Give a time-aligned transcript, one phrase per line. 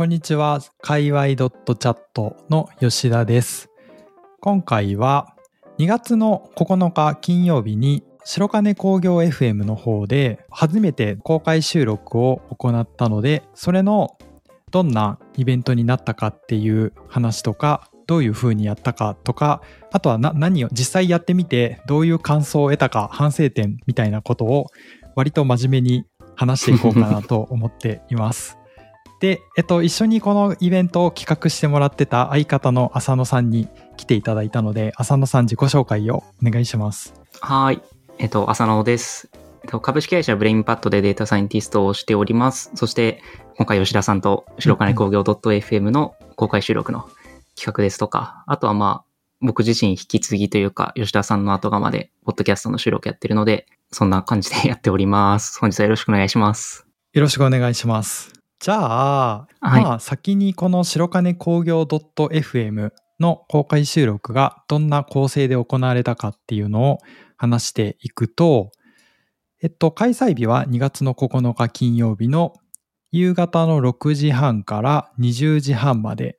[0.00, 0.60] こんにちは。
[0.80, 3.68] 界隈 .chat の吉田です。
[4.40, 5.36] 今回は
[5.76, 14.16] 2月の9日金曜日に白金工業 FM の方で初めて公開収録を行ったので、それの
[14.70, 19.60] どんなイベントになったかっていう話とか、どういう風にやったかとか、
[19.92, 24.68] あとは何を実際やってみてどういう感想を得たか、反省点みたいなことを
[25.14, 26.06] 割と真面目に
[26.36, 28.59] 話していこうかなと思っています。
[29.20, 37.14] で、えっと、一緒にこのイベントを企画してもらってた相方の浅野さんに来ていただいたので、浅野さん自己紹介をお願いします。
[37.40, 37.82] はい。
[38.18, 39.30] えっと、浅野です。
[39.62, 42.70] えっと、株式会社ブレインパッドでデータサイエンティストをしております。
[42.74, 43.22] そして、
[43.56, 47.00] 今回吉田さんと白金工業 .fm の公開収録の
[47.56, 49.10] 企画ですとか、あとはまあ、
[49.42, 55.58] 僕自身引き継ぎというか、吉田さんの後釜で、ポッドキャストの収録やってるので、そんな感じでやっております。
[55.60, 56.86] 本日はよろしくお願いします。
[57.12, 58.39] よろしくお願いします。
[58.60, 66.98] じゃあ、はいまあ先にこの白金工業 .fm の公開収録がどんな構成で行われたかっていうのを
[67.38, 68.70] 話していくと、
[69.62, 72.52] えっと、開催日は2月の9日金曜日の
[73.12, 76.38] 夕方の6時半から20時半まで。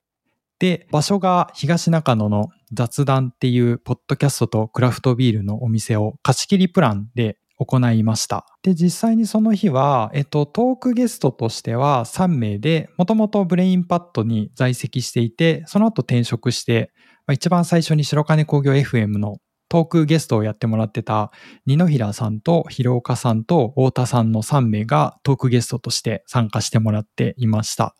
[0.59, 8.45] で、場所が東中野の雑談っていうポッドキャストとクラフトビールのお店を貸し切りプランで行いました。
[8.63, 16.91] で、実際にその日は、えっと、トークゲストとしては3名で、もともとブレインパッドに在籍していて、その後転職して、
[17.27, 19.37] まあ一番最初に白金工業 FM の
[19.69, 21.31] トークゲストをやってもらってた
[21.65, 27.95] 二野平さんと広岡さんと太田さんの3名がトークゲストとして参加してもらっていました。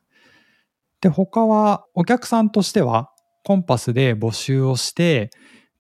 [1.01, 3.11] で、他はお客さんとしては
[3.43, 5.29] connpass で募集をして、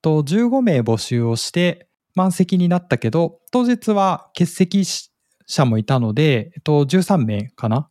[0.01, 4.83] と15名募集をして満席になったけど、当日は欠席
[5.45, 7.87] 者もいたので、えっと、13名かな？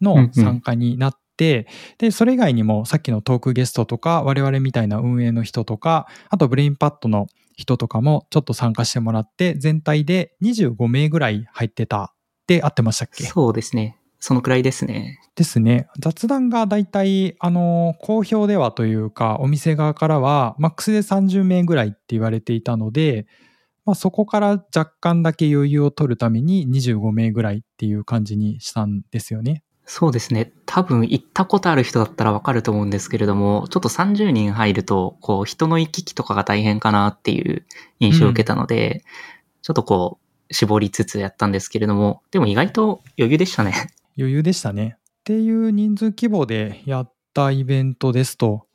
[0.00, 1.66] のうんうん参加になって、
[1.98, 12.06] で、それ以外にもさっきのトークゲストとか、我々みたいな運営の人とか、あとブレインパッドの人とかもちょっと参加してもらって、全体で25名ぐらい入ってたっ
[12.46, 13.24] て合ってましたっけ？
[13.24, 13.98] そうですね。
[14.24, 15.18] そのくらいですね。
[15.34, 15.88] ですね。
[15.98, 23.26] 雑談がだいたい、あの、好評ではというか、お店側からは、マックスで30名ぐらいって言われていたので、
[23.84, 29.62] まあそこから若干だけ余裕を取るために25名ぐらいっていう感じにしたんですよね。
[29.84, 30.52] そうですね。
[30.64, 37.66] 多分行ったことある人だったらわかると思うんですけれども、ちょっと30人入ると、こう人の行き来とかが大変かなっていう
[37.98, 39.04] 印象を受けたので、
[39.62, 40.18] ちょっとこ
[40.48, 43.74] う絞りつつやったんですけれども、でも意外と余裕でしたね。
[44.16, 44.96] 余裕でしたね。
[45.20, 48.66] っていう人数規模でやったイベントですと。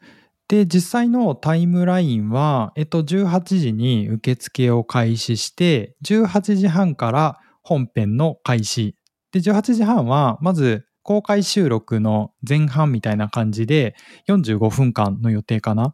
[0.47, 8.95] で、実際のタイムラインは、えっと、18時に受付を開始して、18時半から本編の開始。
[9.33, 13.95] で、18時半は、まず公開収録の前半みたいな感じで、
[14.29, 15.91] 45分間の予定かな？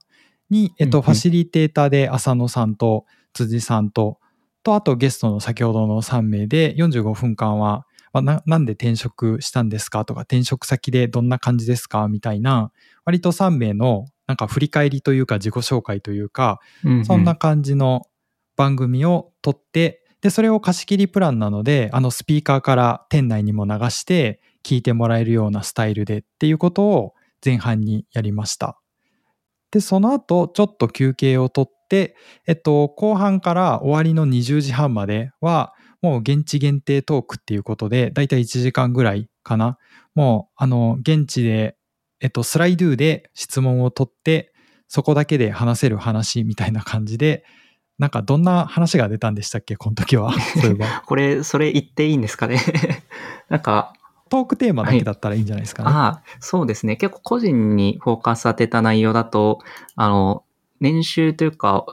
[0.51, 4.19] に、えっと、ファシリテーターで浅野さんと辻さんと、
[4.61, 10.05] と、あとゲストの先ほどの3名で45分間は、まあななんで転職したんですか？
[10.05, 12.07] とか転職先でどんな感じですか？
[12.07, 12.71] みたいな
[13.03, 18.07] 割と3名のなんか振り返りというか自己紹介というかうんうんそんな感じの
[18.55, 27.13] 番組を撮ってでそれを貸し切りプランなのであのスピーカーから店内にも流して聞いてもらえるようなスタイルでっていうことを
[27.45, 28.79] 前半にやりました。
[29.71, 32.15] でその後ちょっと休憩をとって
[32.47, 35.73] えっと後半から終わりの20時半までは
[36.03, 39.77] もう現地限定トークっていうことで、だいたい1時間ぐらいかな。
[40.13, 41.77] もう、あの、現地で、
[42.23, 44.53] えっと、スライドゥで質問を取って、
[44.87, 47.43] そこだけで話せる話みたいな感じで、
[47.99, 49.75] なんかどんな話が出たんでしたっけ？
[49.77, 50.31] この時は。
[50.61, 51.03] そういえば。
[51.05, 52.59] これ、それ言っていいんですかね？
[53.49, 53.93] なんか、
[54.29, 55.89] トークテーマだけだったらいいんじゃないですかね。
[55.91, 56.95] ああ、そうですね。
[56.95, 59.59] 結構個人にフォーカス当てた内容だと、
[59.95, 60.43] あの、
[60.79, 61.85] 年収というか、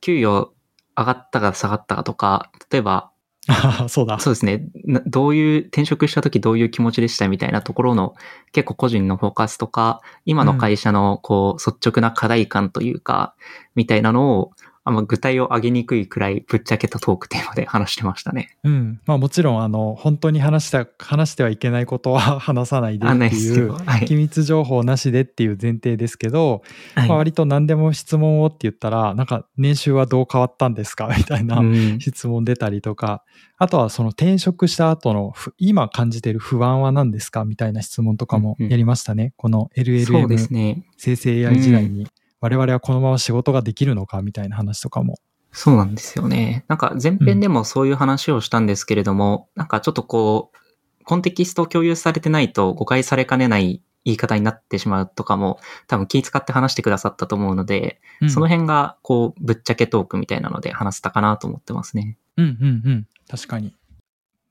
[0.00, 0.52] 給与
[0.98, 3.12] 上がったか下がったかとか、例えば、
[3.88, 4.18] そうだ。
[4.18, 4.68] そうですね。
[4.84, 8.14] などういう、転職した時どういう気持ちでしたみたいなところの
[8.52, 13.34] 結構個人のフォーカスとか、今の会社のこう率直な課題感というか、
[13.76, 14.52] みたいなのを、
[14.86, 18.56] あんま具体を上げにくいくらいぶっちゃけたトークテーマで話してましたね。
[18.62, 19.00] うん。
[19.04, 24.14] まあもちろん、あの、本当に話した、話してはいけないことは 話さないでっていうはい機。
[24.14, 26.62] 密情報なしでっていう前提ですけど、
[26.94, 33.24] はいまあ、割と何でも質問をって言ったら、なんか年収はどう変わったんですかみたいなうん質問出たりとか、
[33.58, 39.32] あとはその転職した後のふ今感じてる不安は何ですかみたいな質問とかもうんうんやりましたね。
[39.36, 40.84] このそうで LLM すね。
[40.96, 42.06] 生成 AI 時代に
[42.40, 45.18] 我々はこのまま仕事ができるのかみたいな話とかも。
[45.52, 46.64] そうなんですよね。
[46.68, 62.16] なんか前編でもそういう話をしたんですけれども、なんかちょっとこう、コンテキスト共有されてないと誤解されかねない言い方になってしまうとかも多分気遣って話してくださったと思うので、うんその辺がこうぶっちゃけトークみたいなので話せたかなと思ってますね。
[62.36, 63.06] うんうんうん。
[63.28, 63.74] 確かに。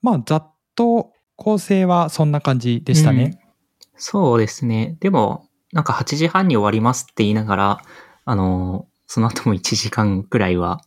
[0.02, 3.40] まあ、ざっと構成はそんな感じでしたね。
[3.96, 4.98] そうですね。
[5.00, 7.82] でも、なんか8時半に終わりますって言いながら、
[8.24, 10.82] あの、その後も1時間くらいは、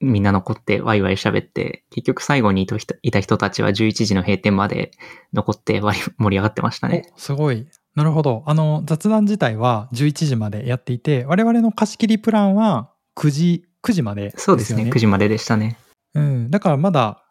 [0.00, 4.92] みんな残ってワイワイ喋って、結局最後にいた人いたちは11時の閉店まで
[5.32, 7.10] 残って盛り上がってましたね。
[7.16, 7.66] おすごい。
[7.96, 8.44] なるほど。
[8.46, 14.32] あの、雑談自体は11時までやっていて、我々の貸し切りプランは9時、9時までね。
[14.36, 14.84] そうですね。
[14.84, 15.76] 9時まででしたね。
[16.14, 16.50] うん。
[16.52, 17.23] だからまだ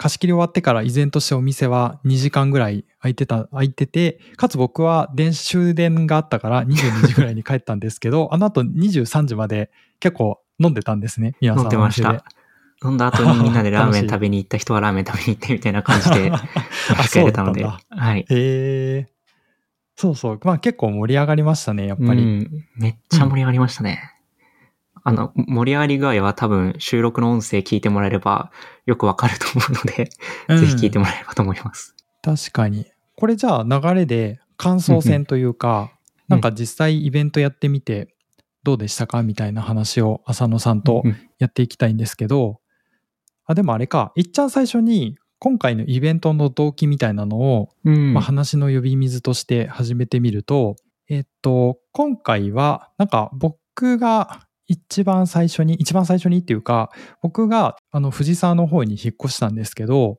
[0.00, 9.70] 貸し切り終わってから依然としてお店は2時間ぐらい空いてた、空いてて、かつ僕は電終電があったから22時ぐらいに帰ったんですけど、 あの後23時まで
[10.00, 11.34] 結構飲んでたんですね。
[11.42, 12.24] 皆さん飲んでました。
[12.82, 16.48] 飲んだ後に みんなでラーメン食べに行った人はラーメン食べに行ってみたいな感じで、あ、
[16.96, 17.66] やそうれたので。
[17.66, 18.20] はい。
[18.20, 19.06] へえ。
[19.96, 20.40] そうそう。
[20.42, 22.22] まあ結構盛り上がりましたね、やっぱり。
[22.22, 24.00] うん、めっちゃ盛り上がりましたね。
[25.02, 28.50] あの、盛り上がり具合は多分収録の音声聞いてもらえれば
[28.86, 30.10] よくわかると思うので、
[30.48, 30.58] うん。
[30.60, 31.94] ぜひ聞いてもらえればと思います。
[32.22, 32.86] 確かに。
[33.16, 35.92] これじゃあ流れで感想戦というか、
[36.28, 36.34] うん。
[36.34, 38.14] なんか実際イベントやってみて
[38.62, 41.16] どうでしたかみたいな話を浅野さんとうん。
[41.38, 42.60] やっていきたいんですけど、
[43.46, 48.12] あ、でもあれか、いっちゃん最初に今回のイベントの動機みたいなのを、うん。
[48.12, 50.76] まあ、話の呼び水として始めてみると、
[51.08, 56.90] えっと、今回はなんか僕が一番最初に、一番最初にっていうか、
[57.22, 60.18] 僕があの藤沢の方に引っ越したんですけど、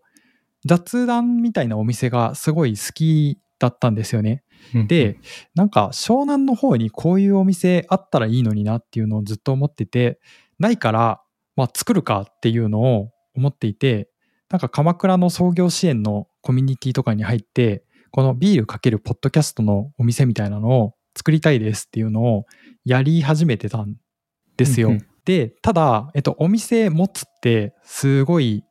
[0.68, 4.44] 雑談みたいなお店がすごい好きだったんですよね。
[4.90, 5.18] で、
[5.56, 10.20] なんか湘南の方にこういうお店あったらいいのになっていうのをずっと思ってて、
[10.60, 11.22] ないから、
[11.56, 14.10] まあ作るかっていうのを思っていて、
[14.50, 22.46] なんか鎌倉の創業支援のコミュニティとかに入って、このビールかけるポッドキャストのお店みたいなのを作りたいですっていうのを
[22.84, 23.96] やり始めてたん
[24.64, 24.90] ですよ。
[24.90, 28.64] うんうんで、ただ、えっと、お店持つってすごい、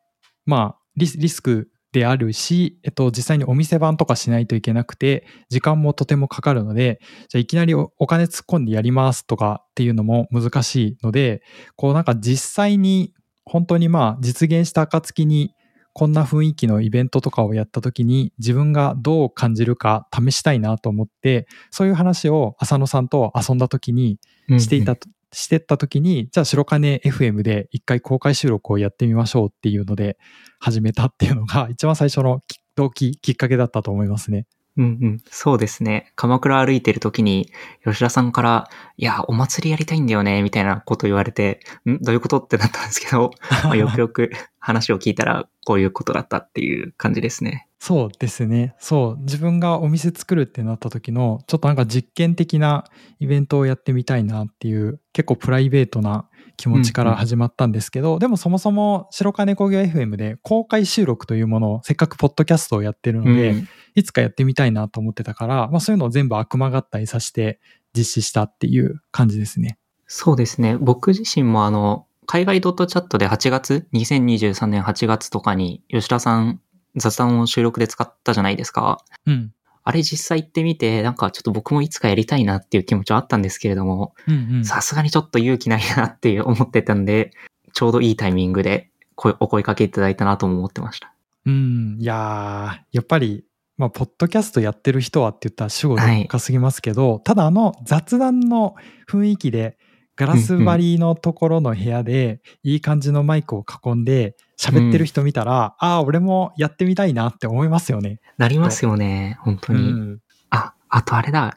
[0.46, 11.42] まあリス、リスクであるし、えっと、実際にお店番とかしないといけなくて、時間もとてもかかるので、じゃあいきなりおお金突っ込んでやりますとかっていうのも難しいので、
[11.76, 13.14] こうなんか実際に
[13.44, 15.54] 本当にまあ実現した暁に
[15.92, 24.18] こんな雰囲気のイベントとかをやった時に自分がどう感じるか試したいなと思って、そういう話を浅野さんと遊んだ時に
[24.58, 24.96] していた、
[25.32, 30.18] してった時に、じゃあ白金 FM で一回公開収録をやってみましょうっていうので
[30.58, 34.46] 始めたっていうのが一番最初のき動機、きっかけだったと思いますね。
[34.76, 35.22] うんうん。
[35.28, 36.12] そうですね。
[36.14, 37.50] 鎌倉歩いてる時に、
[37.84, 41.98] 吉田さんから、いや、お祭りやりたいんだよね、みたいなこと言われて、ん？
[42.00, 42.38] どういうこと？
[42.38, 43.32] ってなったんですけど、
[43.64, 47.66] まあ、よくよく話を聞いたら、こういうことだったっていう感じですね。
[47.82, 48.74] そうですね。
[48.78, 49.22] そう。
[49.22, 52.84] 自分がお店作るってなった時の、ちょっとなんか実験的な
[53.20, 56.28] イベントをやってみたいなっていう、結構プライベートな
[56.58, 67.58] 気持ちから始まったんですけど、でもそもそも白金工業 FM で公開収録というものを、せっかくポッドキャストをやってるので、うんいつかやってみたいなと思ってたから、まあそういうのを全部悪魔合体させて
[67.96, 69.78] 実施したっていう感じですね。
[70.06, 70.76] そうですね。
[70.78, 76.60] 僕自身もあの、海外ドットチャットで8月、2023年8月とかに吉田さん
[76.96, 79.04] 雑談を収録で使ったじゃないですか。
[79.26, 79.52] うん。
[79.82, 84.14] あれ実際行ってみて、なんかちょっと僕もいつかやりたいなっていう気持ちはあったんですけれども。
[84.62, 87.32] さすがにちょっと勇気ないなっていう思ってたんで、
[87.72, 91.12] ちょうどいいタイミングで声お声かけいただいたなとも思ってました。
[91.46, 93.44] うん、いやー、やっぱり、
[93.78, 98.74] まあ、ポッドキャストやってる人はって言ったら主語でかすぎますけど、ただあの雑談の
[99.08, 99.78] 雰囲気で、
[100.16, 108.20] ガラス張りのところの部屋で、いい感じのマイクを囲んで喋ってる人見たら、ああ、俺もやってみたいなって思いますよね。
[108.36, 109.80] なりますよね、本当に。
[109.80, 110.18] うん
[110.50, 111.56] あ、あとあれだ。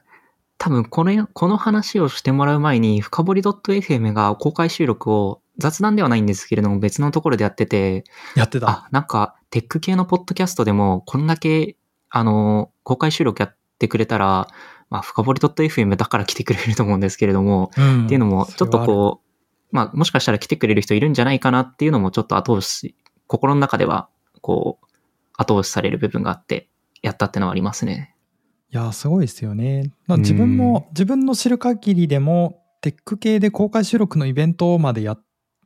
[0.57, 8.05] 多分この、この話をしてもらう前に、深掘り .fm が公開収録を雑談ではないんですけれども別のところでやってて、
[8.35, 8.69] やってた。
[8.69, 11.75] あ、なんかテック系のポッドキャストでもこんだけ、
[12.09, 14.47] あの、公開収録やってくれたら、
[14.89, 18.85] まあ、深掘り .fm だから来てくれると思うんですけれども、うんっていうのも、ちょっとう。
[18.85, 19.22] こう、
[19.73, 24.07] まあ、もしかしたら来てくれる人いるんじゃないかなっていうのもちょっと後押し、心の中では、
[24.39, 24.85] こう、
[25.35, 26.69] 後押しされる部分があって、
[27.01, 28.15] やったってのはありますね。
[28.71, 29.91] いや、すごいですよね。
[30.05, 35.23] まあ自分も、自分の知る限りでも、テック系で公開収録のイベントまでやっ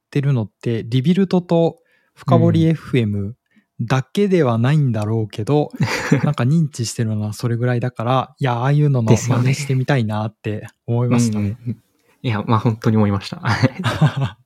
[0.10, 1.80] てるのって、リビルトと
[2.16, 3.34] 深掘り FM
[3.82, 5.72] だけではないんだろうけど、
[6.24, 11.58] なんか認知してるのはそれぐらいだから、いや、ああいうのの真似してみたいなって思いましたね。
[11.68, 11.82] うん
[12.28, 13.42] いや、まあ本当に思いました。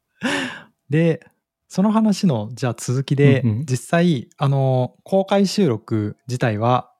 [0.87, 1.25] で、
[1.67, 3.65] その話の、じゃあ続きで、うんうん。
[3.65, 6.91] 実際、あの、公開収録自体は、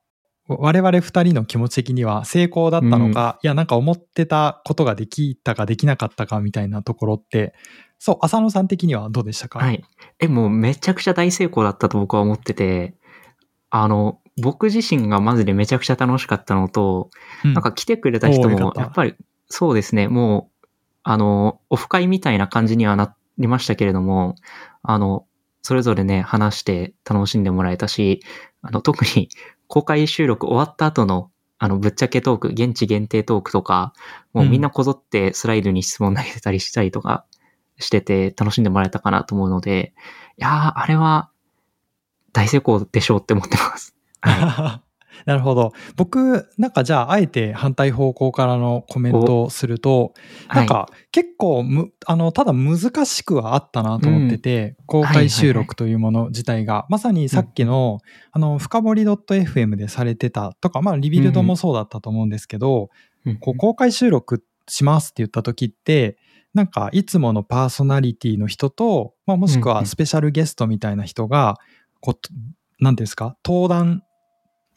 [0.48, 7.54] 我々二人の気持ち的には成功だったのか、いや、なんか思ってたことができたかできなかったかみたいなところって、
[8.00, 9.60] そう、浅野さん的にはどうでしたか？
[9.60, 9.84] はい。
[10.20, 12.96] え、もうめちゃくちゃ大成功だったと僕は思ってて、
[13.70, 17.12] あの、僕自身がマジでめちゃくちゃ楽しかったのと、
[17.46, 17.54] うん。
[17.54, 19.16] なんか来てくれた人もやっぱり、
[19.48, 20.51] そうですね、もう、
[21.04, 24.36] あの、オフ会みたいな感じにはなりましたけれども、
[24.84, 25.26] あの、
[25.62, 28.22] それぞれね、話して楽しんでもらえたし、
[28.62, 29.30] あの、特に
[29.68, 33.94] 公開収録終わった後の、あの、ぶっちゃけトーク、現地限定トークとか、
[34.34, 37.26] もうみんなこぞってスライドに質問投げてたりしたりとか
[37.78, 39.94] してて、楽しんでもらえたかなと思うので、
[40.38, 41.30] いやー、あれは、
[42.34, 43.96] 大成功でしょうって思ってます。
[44.22, 44.82] は
[45.26, 45.74] なるほど。
[45.96, 50.14] 僕、なんかじゃあ、あえて反対方向からのコメントをすると、
[50.52, 50.56] い。
[50.56, 58.00] なんか結構む、あの、ただ難しくはあったなと思ってて、公開収録というもの自体が、まさにさっきの、
[58.32, 62.90] あの、深掘り .fm でされてたとか、まあ、リビルドもそうだったと思うんですけど、
[63.26, 63.38] うん。
[63.38, 66.18] こう公開収録しますって言った時って、
[66.54, 69.78] なんかいつものパーソナリティの人と、まあ、もしくうんうん。
[69.78, 71.58] はスペシャルゲストみたいな人が、
[72.00, 72.34] こう、
[72.80, 74.04] 何ですか、登壇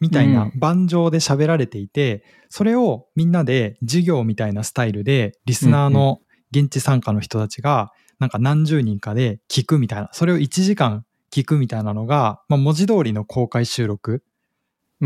[0.05, 0.53] みたいなうん。
[0.57, 6.21] 盤上で喋られていて、それをみんなで授業みたいなスタイルで、リスナーの
[6.51, 14.23] 現地参加の人たちが、なんか何十人かで聞くみたいな、それを1時間聞くみたいなのが、まあ、文字通りの公開収録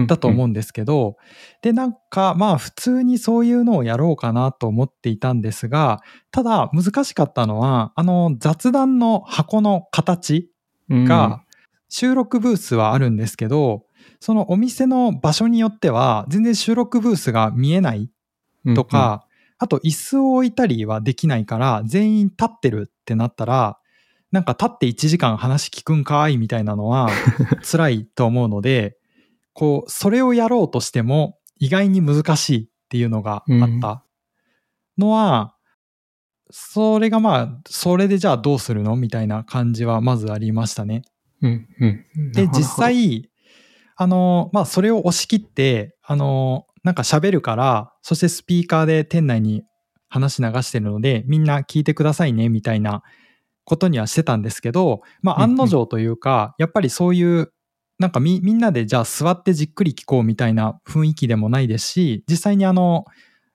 [0.08, 1.16] だと思ううんですけど、
[1.62, 6.00] で、なんかまあ普通にそういうのをやろうかなと思っていたんですが、
[6.32, 10.50] ただ難しかったのは、あの雑談の箱の形
[10.92, 11.04] ん。
[11.04, 11.44] が、
[11.88, 13.84] 収録ブースはあるんですけど、
[14.20, 18.10] そのお店の場所によっては全然収録ブースが見えない
[18.64, 19.26] うんと、か、
[19.58, 23.78] あと椅子を置いたりはできないから、全員立ってるってなったら、
[24.30, 27.08] なんか立って1時間話聞くんかいみたいなのは
[27.68, 28.98] 辛いと思うので、
[29.54, 34.04] こう、それをやろうとしても意外に難しいっていうのがあった
[34.98, 35.54] のは、
[36.50, 41.02] それがまあ、それでじゃあどうするのみたいな感じはまずありましたね。
[41.42, 42.32] うんうん。
[42.32, 43.30] で、実、際、
[44.00, 49.64] あの、まあ、それを押し切って、あの、なんか喋るから、そしてスピーカーで店内に
[50.08, 53.02] 話流してるので、みんな聞いてくださいね、みたいな
[53.64, 55.50] ことにはしてたんですけど、まあ、うんうん。
[55.50, 57.52] 案の定というか、やっぱりそういう、
[57.98, 63.04] なんかみみんなでじゃあ座ってじっくり聞こうみたいな雰囲気でもないですし、実際にあの、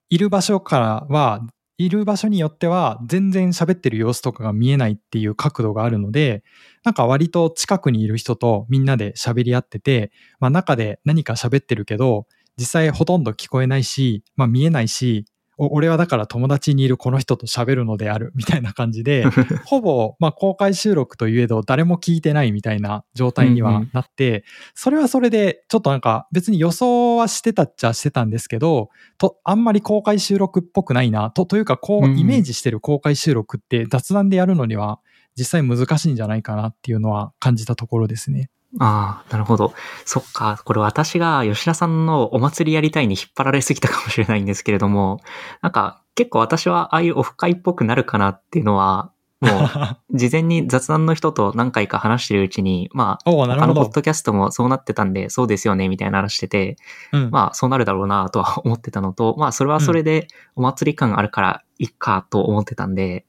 [0.10, 1.40] いる場所からは、
[1.78, 6.44] いる場所によっては全然喋ってる様子とかが見えないっていう角度があるので、
[6.84, 12.28] なんか割と近くにいる人とみんなで喋り合ってて、まあ中で何か喋ってるけど、
[12.58, 15.26] 実際ほとんど聞こえないし、まあ見えないし、
[15.58, 19.26] 俺はだから友達にいるこの人と喋るのであるみたいな感じで、
[19.66, 24.44] ほぼ、まあ、公開収録といえど誰も聞いてないみたいな状態にはなって、
[24.74, 35.00] それはそれでちょっとなんか別に予想はしてたっちゃしてたんですけど、とあんまり公開収録っぽくないなとというかこううんイメージしてる公開収録って雑談でやるのには
[35.38, 38.50] 実際難しいんじゃないかなっていうのは感じたところですね。
[38.80, 39.74] ああ、なるほど。
[40.06, 40.60] そっか。
[40.66, 45.20] これ私が吉田さんのお祭りやりたいに引っ張られすぎたかもしれないんですけれども、
[45.62, 49.12] なんか結構私はああいうオフ会っぽくなるかなっていうのは、
[49.42, 53.94] もう 事前に雑談の人と何回か話してるうちに、まあ、 おおなるほど他のポッ。
[53.94, 56.78] ドキャストもそうなってたんで、そうですよね、みたいな話してて、
[57.12, 63.26] うんまあ、そうなるだろうなとは思ってたのと、まあ、それはそれでお祭り感あるからいいかと思ってたんで、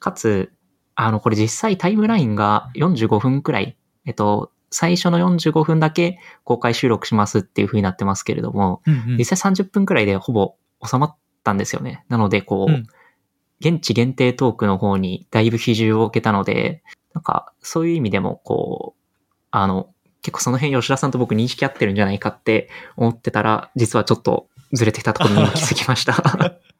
[0.00, 0.52] かつ、
[0.94, 12.04] あの、これ実際タイムラインが45分くらい、えっと、最初の45分だけ公開収録しますっていう風になってますけれども、うんうん実際30分くらいでほぼ収まったんですよね。
[12.08, 12.86] なので、こう、うん
[13.62, 16.82] 現地限定トークの方にだいぶ比重を受けたので、
[17.14, 19.00] なんか、そういう意味でも、こう、
[19.52, 19.88] あの、
[20.20, 26.14] 結構その辺吉田さんと僕認識合ってるんじゃないかって思ってたら、実はちょっとずれてたところに今気づきました。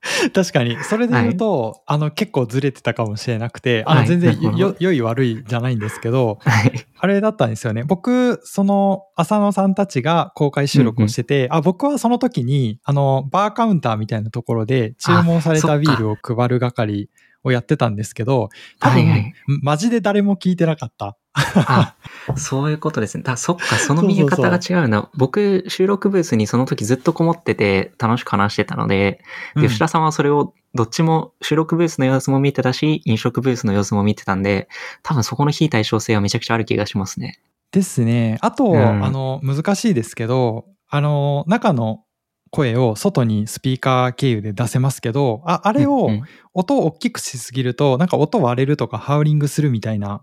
[0.32, 0.76] 確かに。
[0.84, 6.86] それで言うと、あの、結構ずれてたかもしれなくて、あの、はい全然なるほどよ、良い悪いじゃないんですけど、 はい。
[6.98, 7.84] あれだったんですよね。
[7.84, 17.08] 僕、その、浅野さんたちが公開収録をしてて、あ、僕はその時に、あの、バーカウンターみたいなところで注文されたビールを配る係
[17.44, 18.50] をやってたんですけど、
[18.80, 21.17] 多分、はいはいマジで誰も聞いてなかった。
[21.34, 21.94] あ、
[22.36, 23.22] そういうことですね。
[23.22, 25.08] だそっか、その見え方が違うな。
[25.16, 29.20] 僕、収録ブースにその時ずっとこもってて楽しく話してたので、
[29.54, 34.68] うん吉田さんはそれをどっちも収録ブースの様子も見てたし、飲食ブースの様子も見てたんで、
[35.02, 37.40] 多分そこの非対称性はめちゃくちゃある気がしますね。
[37.72, 38.38] ですね。
[38.40, 42.04] あと、うんあの、難しいですけど、あの、中の
[42.50, 46.10] 声を外にスピーカー経由で出せますけど、ああれを
[46.54, 50.22] 音を大きくしすぎると、なんか音割れるとかハウリングするみたいな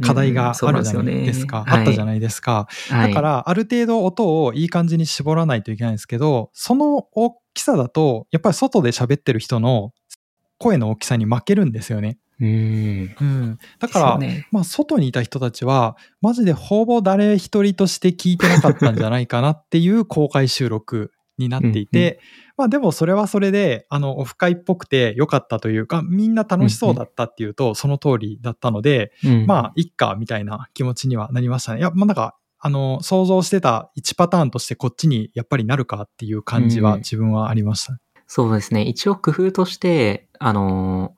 [0.00, 1.64] 課題があるじゃないですか。
[1.66, 2.68] あったじゃないですか。
[2.90, 9.92] だから、ある程度音をいい感じに絞らないといけないんですけど、その大きさだと、やっぱり外で喋ってる人の
[10.58, 12.18] 声の大きさに負けるんですよね。
[12.40, 22.18] うん、うん、だから、ね、まあ、外にいた人たちは、マジでほぼ誰一人として聞いてなかったんじゃないかなっていう公開収録になっていて、うんうん、
[22.56, 31.80] まあでもそれはそれで、あの、オフ会っぽくて良かったというか、みんな楽しそうだったっていうと、その通りだったので、うんうん、まあ、いっか、みたいな気持ちにはなりましたね。
[31.80, 37.94] いや、まあなんか、あの、想像してた1パターンとしてこっちにやっぱりなるかっていう感じは自分はありました。
[37.94, 38.82] うん、そうですね。
[38.82, 41.14] 一応工夫として、あの、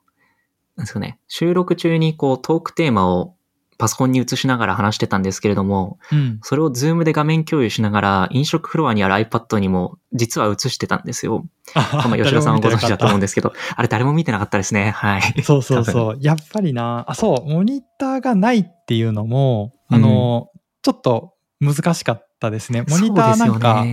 [0.75, 3.35] なんですかね、収録中にこうトークテーマを
[3.77, 11.45] パソコンに映しながら話してたんですけれども、うん、それをズームで画面共有しながら飲食フロアにある iPad にも実は映してたんですよ。
[11.75, 14.91] まあ吉田さんはご存知だと思うんですけど、あれ誰も見てなかったですね。
[14.91, 15.41] はい。
[15.43, 16.17] そうそうそう。
[16.21, 22.83] やっぱりな、あ、そう、モニターがないっていうのも、あの、うん、ちょっと難しかったですね。
[22.87, 23.85] モニターなんか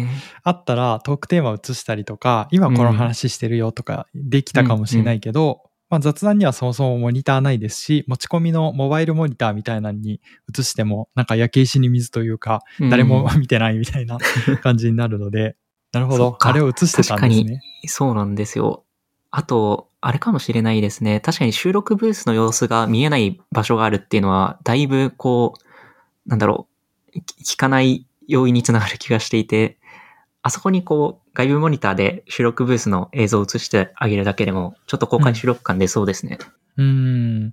[0.43, 10.23] あったらトークテーマ映したりとか、今この話してるよとかできたかもしれないけど、まあ、雑談にはそもそもモニターないですし、持ち込みのモバイルモニターみたいなのに
[10.59, 14.17] 映しても、なんか焼け石に水というか、誰も見てないみたいな
[14.65, 15.55] 感じになるので、
[15.93, 16.39] なるほど。
[16.41, 17.61] あれを映してたんですね。
[17.85, 18.85] そうなんですよ。
[19.31, 21.21] あと、あれかもしれないですね。
[21.21, 25.53] 確かに収録ブースの様子が見えない場所があるっていうのは、だいぶこ
[26.27, 26.69] う、なんだろ
[27.15, 29.79] う、聞かない要因につながる気がしていて、
[30.41, 36.39] あそこにこう、外部モニターで収録ブースの映像を映してあげるだけでも、ちょっと公開収録感出そうですね。
[36.77, 36.87] うん。
[36.87, 37.53] うん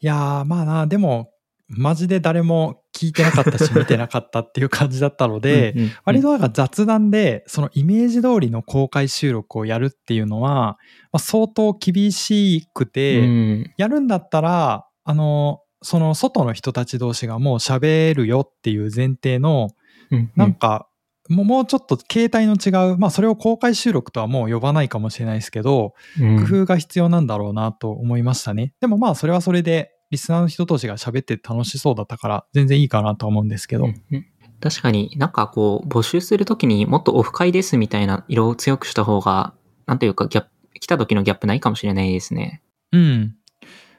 [0.00, 1.30] いやー、まあな、でも、
[1.68, 10.78] マジで誰も聞いてなかったし、見てなかったっていう感じだったので、うんうんうん、割となんか雑談で、そのイメージ通りの公開収録をやるっていうのは、ま
[11.12, 19.70] あ、相当厳しくて、うん、やるんだったら、あの、その外の人たち同士がもう喋るよっていう前提の、
[20.10, 20.87] うんうん、なんか
[21.28, 28.72] もうちょっと形態の違う、まあそれを公開収録とはもう呼ばないかもしれないですけど、うん、工夫が必要なんだろうなと思いましたね。
[28.80, 33.84] でもまあそれはそれで、リスナーの人同士が喋って楽しそうだったから、全然いいかなと思うんですけど。
[33.84, 34.26] うんうん、
[34.60, 39.54] 確かになんかこう、募集するときにもっとオフ会ですみたいな色を強くした方が、
[39.86, 42.62] なんというかギャップ、来た時のギャップないかもしれないですね。
[42.92, 43.34] うん。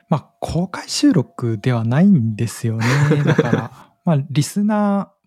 [0.09, 2.85] まあ公開収録ではないんですよね。
[3.23, 3.71] だから、
[4.05, 5.18] まあリスナー、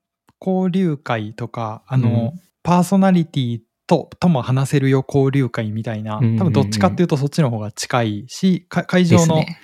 [0.44, 9.58] 交流会とか、あの、うん、パーソナリティと、とも話せるよ交流会みたいな、多分どっちかっていうとそっちの方が近いし、会場の、ね、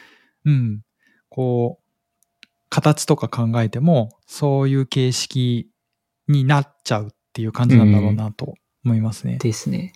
[0.45, 0.83] うん、
[1.29, 5.71] こう、形とか考えても、そういう形式
[6.29, 9.35] になっちゃうっていう感じなんだろうなと思いますね。
[9.35, 9.93] うん、ですね。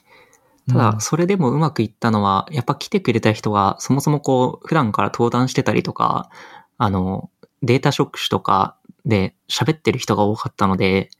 [0.68, 6.30] ただ、それでもうまくいったのは、やっぱ来てくれた人が、そもそもこう、普段から登壇してたりとか、
[6.78, 7.30] あの、
[7.62, 11.10] データ職種とかで喋ってる人が多かったので、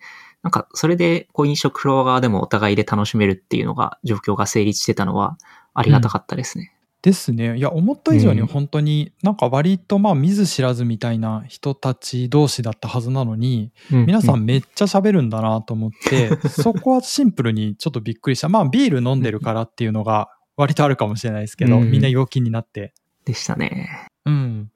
[0.43, 5.39] なんかそれでこう飲食フロア側でもお互いで楽しめるっていうのが状況が成立してたのは
[5.73, 6.73] ありがたかったですね。
[6.75, 7.57] うん、ですね。
[7.57, 18.49] いや、思った以上に本当になんか割とまあ見ず知らずみたいな人たち同士だったはずなのに、うん、皆さんめっちゃ喋るんだなと思って、うん、そこはシンプルにちょっとびっくりした。
[18.49, 22.93] まあビール飲んでるからっていうのが割とあるかもしれないですけど、みんな陽気になって。
[23.25, 24.09] でしたね。
[24.25, 24.71] うん。
[24.71, 24.73] っ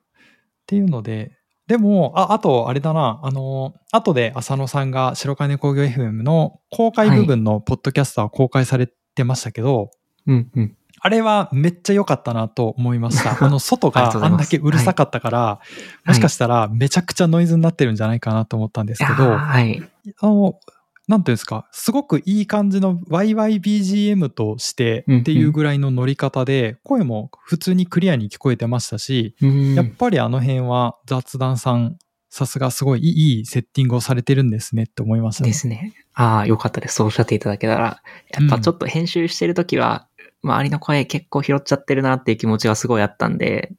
[0.66, 9.90] ていうので、でも、あ、あと、あれだな、あの、後で浅野さんが白金工業 FM の公開部分のポッドキャスターを公開されてましたけど、
[10.26, 10.76] うんうん。
[11.00, 13.36] あれはめっちゃ良かったなと思いました。
[13.44, 15.60] あの、外があんだけうるさかったから、は
[16.06, 19.82] い、もしかしたらめちゃくちゃノイズになってるんじゃないかなと思ったんですけど、はい。
[20.20, 20.58] あの、
[21.08, 31.96] なんていうんですか、すごくいい感じの YYBGM としてっていうぐらいの乗り方で、声も普通にクリアに聞こえてましたし、やっぱりあの辺は雑談さん、
[32.28, 35.50] さすがすごいいいセッティングをされてるんですねって思いましたね。
[35.50, 35.94] ですね。
[36.12, 36.96] ああ、よかったです。
[36.96, 38.02] そうおっしゃっていただけたら。
[38.30, 40.08] やっぱちょっと編集してるときは、
[40.42, 43.72] 周りの声結構拾っちゃってるなっていう気持ちがすごいあったんで、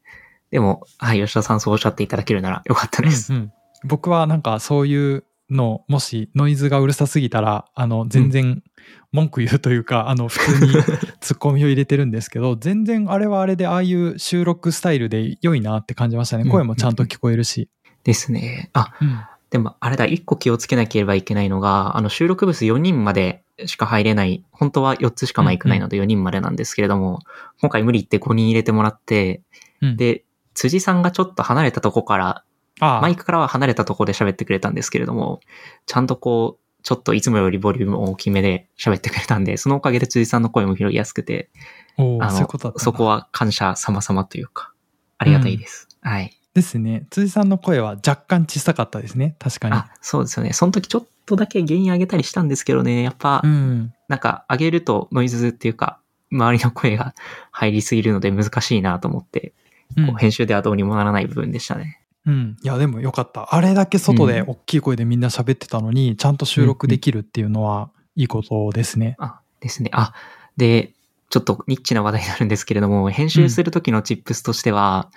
[0.50, 3.34] でも、はい、吉田さんそうおっしゃっていただけるならよかったです。
[3.34, 3.52] うんうん、
[3.84, 8.64] 僕はなんかそういうの、もしノイズがうるさすぎたら、あの、全然
[9.12, 10.72] 文句言うというか、うん、あの、普通に
[11.22, 16.46] ツッコミを入れてるんですけど、全然あれはあれで、ああいう収録スタイルで良いなって感じましたね。
[16.50, 17.70] 声もちゃんと聞こえるし。
[18.04, 18.70] ですね。
[18.74, 27.20] あ、うん、でもあれだ、一個気をつけなければいけないのが、あの、収録ブース4人までしか入れない、本当は4つしかマイクないので4人までなんですけれども、うんうん、
[27.62, 29.42] 今回無理って5人入れてもらって、
[29.82, 32.44] うん、で、辻さんがちょっと離れたとこから
[32.80, 35.40] マイクからは離れたところで喋ってくれたんですけれども、
[35.86, 41.50] ちゃんとこう、ちょっといつもよりボリューム大きめで喋ってくれたんで、そのおかげで辻さんの声も拾いやすくて、
[41.98, 42.32] あの
[42.78, 44.72] そこは感謝様々というか、
[45.18, 45.88] ありがたいです。
[46.04, 46.32] うん、はい。
[46.54, 47.06] ですね。
[47.10, 49.36] 辻さんの声は若干小さかったですね。
[49.40, 49.76] 確かに。
[49.76, 50.54] あ、そうですよね。
[50.54, 53.94] その時ちょっとだけ原因上げたりしたんですけどね、やっぱ、うん。
[54.08, 56.00] なんか上げるとノイズっていうか、
[56.32, 57.14] 周りの声が
[57.52, 59.54] 入りすぎるので難しいなと思って、
[59.96, 62.02] うんこう編集ではどうにもならない部分でしたね。
[62.28, 62.58] うん。
[62.62, 63.56] いや、でもよかった。
[63.56, 69.16] あれだけ外でうん大きい声でみんな喋ってたのに、ちゃんと収録できるっていうのは、いいことですね。
[69.18, 69.90] あ、ですね。
[69.94, 70.14] あ、
[70.58, 70.92] で、
[71.30, 75.10] ちょっとニッチな話題になるんですけれども、編集する時のチップスとしては、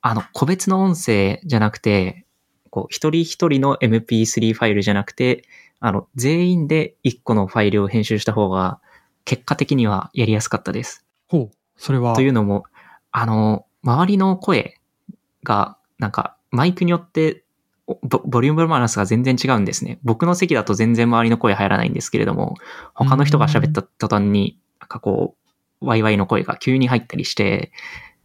[0.00, 2.24] あの、個別の音声じゃなくて、
[2.70, 5.44] こう、一人一人の MP3 ファイルじゃなくて、
[5.80, 8.80] あの、全員で一個のファイルを編集した方が、
[9.24, 11.04] 結果的にはやりやすかったです。
[11.28, 11.50] ほう。
[11.76, 12.14] それは。
[12.14, 12.64] というのも、
[13.10, 14.78] あの、周りの声
[15.42, 17.44] が、なんか、マイクによって、
[17.88, 19.98] おボボリュームバランスが全然違うんですね。
[20.04, 22.54] 僕の席だと全然周りの声入らないんですけれども、
[22.94, 25.34] 他の人が喋った途端に、なんかこ
[25.80, 27.72] う、ワイワイの声が急に入ったりして、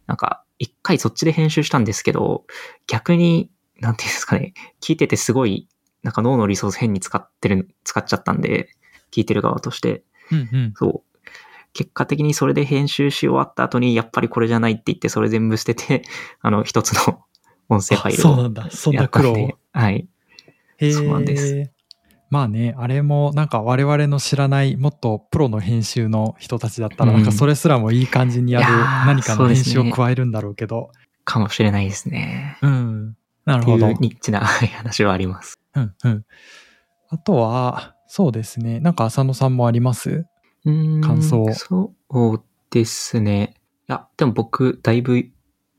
[0.06, 2.44] なんか、一回そっちで編集したんですけど、
[2.86, 5.68] 逆に、なんていうんですかね、聞いててすごい、
[6.02, 8.68] なんか脳のリソース変に使ってる、使っちゃったんで、
[9.10, 10.02] 聞いてる側として。
[10.30, 10.72] うんうん。
[10.76, 11.18] そう。
[11.72, 16.02] 結果的にそれで編集し終わった後に、やっぱりこれじゃないって言って、それ全部捨てて、
[16.40, 17.24] あの、一つの
[17.68, 18.68] 音声ファイルをそうなんだ。
[18.70, 19.58] そんやな苦労。
[19.72, 20.08] はい。
[20.78, 21.68] へそうなんでー
[22.30, 28.66] まあね、あれもなんか我々の知らないもっとプロの編集の人たちだったら、うんなんかそれすらもいい感じにやる
[29.06, 30.90] 何かの編集を加えるんだろうけど。
[31.24, 32.56] かもしれないですね。
[32.62, 33.16] うん。
[33.44, 33.88] なるほど。
[33.92, 35.58] ニッチなはい 話はあります。
[35.74, 36.24] うんうん。
[37.10, 38.80] あとは、そうですね。
[38.80, 40.26] なんか浅野さんもあります？
[40.64, 41.92] うーん感想そ
[42.34, 43.54] うですね。
[43.88, 45.22] いや、でも僕、だいぶ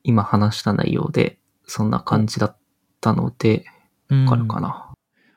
[0.03, 1.38] 今話した内容で、
[1.69, 2.57] そんな感じだっ
[2.99, 3.65] たので、
[4.09, 4.91] うんわかるかな。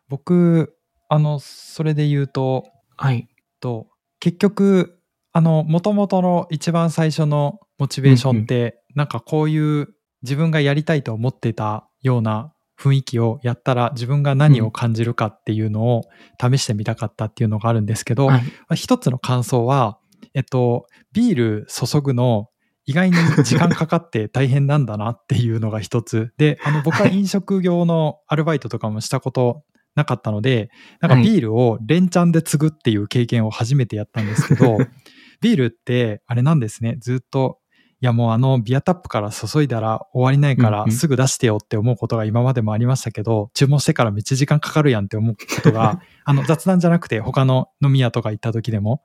[0.09, 0.77] 僕、
[1.09, 2.65] あの、それで言うと、
[2.97, 3.29] はい。
[3.61, 4.99] と結局
[5.33, 9.89] あの元々の一番最初のモチベーションって、なんかこういう
[10.23, 16.03] 自分がやりたいと思ってたような雰囲気をやったら自分が何を感じるかっていうのを
[16.39, 18.29] 試してみたかったっていうのがあるんですけど、
[18.75, 19.99] 一つの感想は、
[20.35, 22.49] えっと、ビール注ぐの
[22.85, 26.33] 意外に時間かかって大変なんだなっていうのが一つ。
[26.39, 29.63] で、あの僕は飲食業のアルバイトとかもしたこと
[29.95, 34.79] なかったので、 なんかはいビールを連チャンで継ぐっていう経験を初めてやったんですけど、
[35.41, 37.62] ビールってあれなんですね、ずっと、い
[38.05, 49.03] やもうあのビアタップから注いだら終わりないかうんうんらすぐ出してよって思うことが今までもありましたけど、注文してからめっちゃ時間かかるやんって思うことが、 あの雑談じゃなくて他の飲み屋とか行った時でも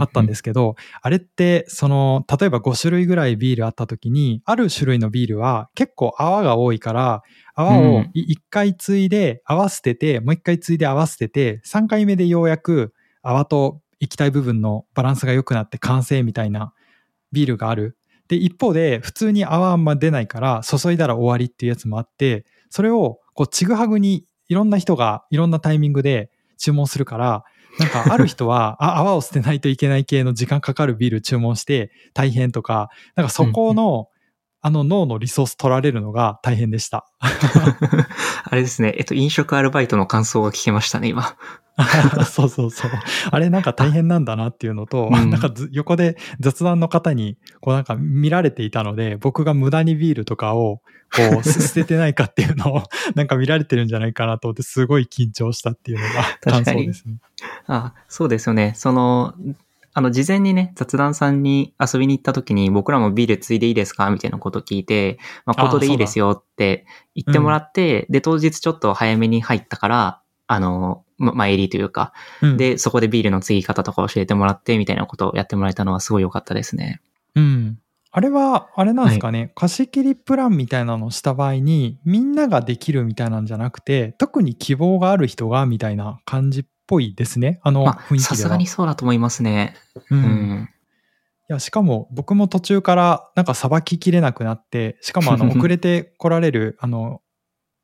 [0.00, 7.22] あったんですすけど、あれって、その、例えば5種類ぐらいビールあった時に、ある種類のビールは結構泡が多いから、
[7.54, 16.72] 泡をうん1回ついで泡捨てて、もう1回ついで泡捨てて、3回目でようやく泡と液体部分のバランスが良くなって完成みたいな
[17.32, 17.96] ビールがある。
[18.30, 27.42] で、一方で普通に泡あんま出ないから注いだら終わりっていうやつもあって、それをこうちぐはぐにいろんな人がいろんなタイミングで注文するから、
[27.80, 34.06] なんかある人は、 あ、泡を捨てないといけない系の時間かかるビール注文して大変とか、なんかそこの、
[34.62, 37.06] あの脳のリソース取られるのが大変でした。
[37.18, 38.94] あれですね。
[38.96, 41.34] えっと、飲食アルバイトの感想が聞けましたね、今。
[42.24, 42.90] そうそうそう。
[43.30, 50.80] あれなんか大変なんだなっていうのと、うんなんかず横で雑談の方にこうなんか見られていたので、僕が無駄にビールとかを
[51.14, 52.82] こう す捨ててないかっていうのを
[53.14, 57.16] なんか見られてるんじゃないかなと思ってすごい緊張したっていうのが感想ですね。
[57.66, 58.72] あ、そうですよね。
[58.76, 59.34] その、
[59.92, 70.20] あの、事前にね、雑談さんに遊びに行った時に僕らもビールついでいいですかみたいなことを聞いて、まあ、ことでいいですよって言ってもらって、で、当日ちょっと早めに入ったから、
[70.52, 77.00] あの、ま、前入りというか、うん、で、そこでビールの継ぎ方とか教えてもらって、みたいなことをやってもらえたのはすごい良かったですね。
[77.36, 77.78] うん。
[78.10, 87.60] あれは、あれなんですかね、貸し切りプランみたいなのをした場合に、みんなができるみたいなんじゃなくて、特に希望がある人がみたいな感じっぽいですね。
[87.62, 88.24] あのまあ、雰囲気。
[88.24, 89.76] さすがにそうだと思いますね。
[90.10, 90.16] う。
[90.16, 90.68] うんん。
[91.50, 97.22] いや、しかも僕も途中からなんかさばききれなくなって、しかもあの 遅れて来られる、あの、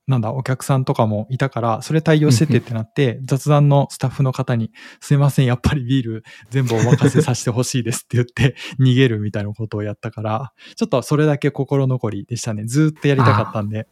[0.06, 12.64] なんだ、お客さんとかもいたから、それ対応しててってなって、雑談のスタッフの方に、すいません、やっぱりビール全部お任せさせてほしいですって言って、 逃げるみたいなことをやったから、ちょっとそれだけ心残りでしたね。
[12.64, 13.88] ずーっとやりたかったんで。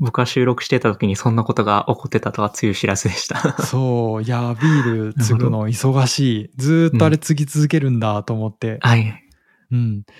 [0.00, 3.62] 僕は収録してた時にそんなことが起こってたとはつゆ知らずでした。
[3.62, 6.50] そう、いや、ビール継ぐの忙しい。
[6.56, 8.78] ずーっとあれ継ぎ続けるんだと思って。
[8.80, 9.22] はい。
[9.70, 10.00] うん。
[10.00, 10.14] っ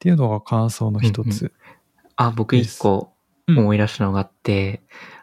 [0.00, 1.52] ていうのが感想の一つ。
[2.16, 3.17] あ、僕一個うん
[3.48, 4.82] 思い出したのがあって、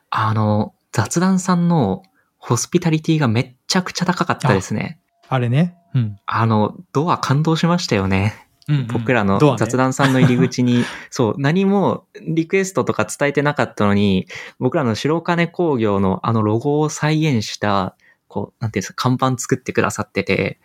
[0.09, 2.03] あの、雑談さんの
[2.37, 4.99] ホスピタリティがめっちゃくちゃ高かったですね。
[5.27, 5.75] あれね。
[5.93, 6.17] うん。
[6.25, 8.33] あの、ドア感動しましたよね。
[8.39, 14.27] うんうん僕らの雑談さんの入り口に、 そう、何もリクエストとか伝えてなかったのに、
[14.59, 17.95] 僕らの白金工業のあのロゴを再現した、
[18.27, 20.59] こう、なんていうんですか、看板作ってくださってて、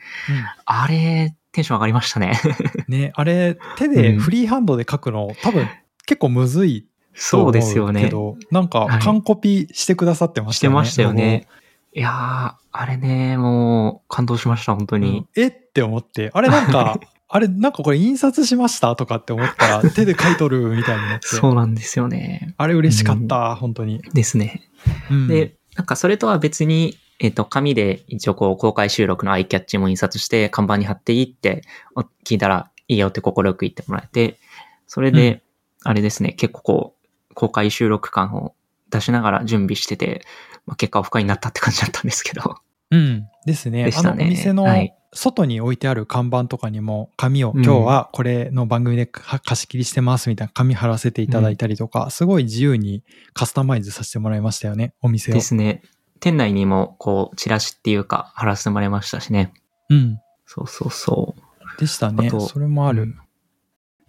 [0.65, 2.41] あれ、テンション上がりましたね。
[2.89, 5.69] うんね、あれ、手でフリーハンドで書くの、多分
[6.07, 8.05] 結構むずいとそうですよね。
[8.05, 10.75] けど、なんかはい完コピしてくださってましたよね。
[10.75, 11.49] してましたよね。
[11.93, 14.97] いやー、あれね、もう、感動しました、本当。
[14.97, 15.43] にうん。
[15.43, 15.49] え？
[15.49, 21.29] って思って、あれなんか、 あれなんかこれ印刷しましたとかって思ったら 手で書いとるみたいになって。
[21.29, 22.55] そうなんですよね。
[22.59, 24.01] あれ嬉しかった、本当に。
[24.15, 24.69] ですね。
[25.11, 31.63] うんで、なんかそれとは別に、えっ、と、紙で一応こう公開収録のアイキャッチも印刷して看板に貼っていいって
[31.95, 34.39] お聞いたらいいよって心よく言ってもらえて、
[34.87, 35.43] それで、
[35.85, 37.00] あれですね、結構こう、
[37.35, 38.55] 公開収録感を
[38.91, 40.25] 出しながら準備してて、
[40.67, 42.57] まあ、結果オフ会になったって感じだったんですけど。
[42.91, 43.29] うん。
[43.47, 43.85] ですね。
[43.85, 55.35] でしたねあのお店のはい外に置いてある看板とかにも紙を、うん今日はこれの番組でか貸し切りしてますみたいな紙貼らせていただいたりとか、すごい自由にカスタマイズさせてもらいましたよね、お店を。
[55.35, 55.83] ですね。
[56.21, 59.53] 店内にもこう、チラシっていうか貼らせてもらいましたしね。
[59.89, 60.21] うん。
[60.47, 61.81] そうそうそう。
[61.81, 63.03] でしたねそれもある。
[63.03, 63.19] うん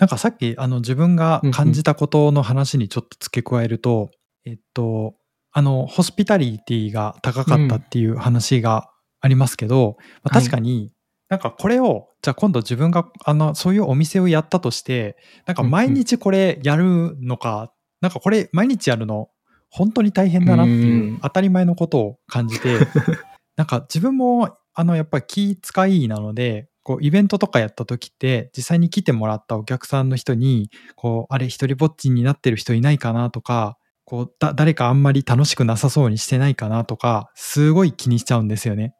[0.02, 4.10] なんかさっき、あの、自分が感じたことの話にちょっと付け加えると、
[4.46, 5.14] えっと、
[5.52, 10.44] あの、ホスピタリティが高かったっていう話がありますけど、まあはい。
[10.44, 10.92] 確かに、
[11.30, 19.30] なんかこれを、じゃあ今度自分が、あの、そういうお店をやったとして、なんか毎日これやるのか、なんかこれ毎日やるの、
[19.70, 22.80] 本当に大変だなっていううん当たり前のことを感じて、
[23.56, 38.94] なんか自分も、あの、やっぱり気使いなので、こう、イベントとかやった時って、実際に来てもらったお客さんの人に、こう、あれ、一人ぼっちになってる人いないかなとか、こう、だ、誰かあんまり楽しくなさそうにしてないかなとか、すごい気にしちゃうんですよね。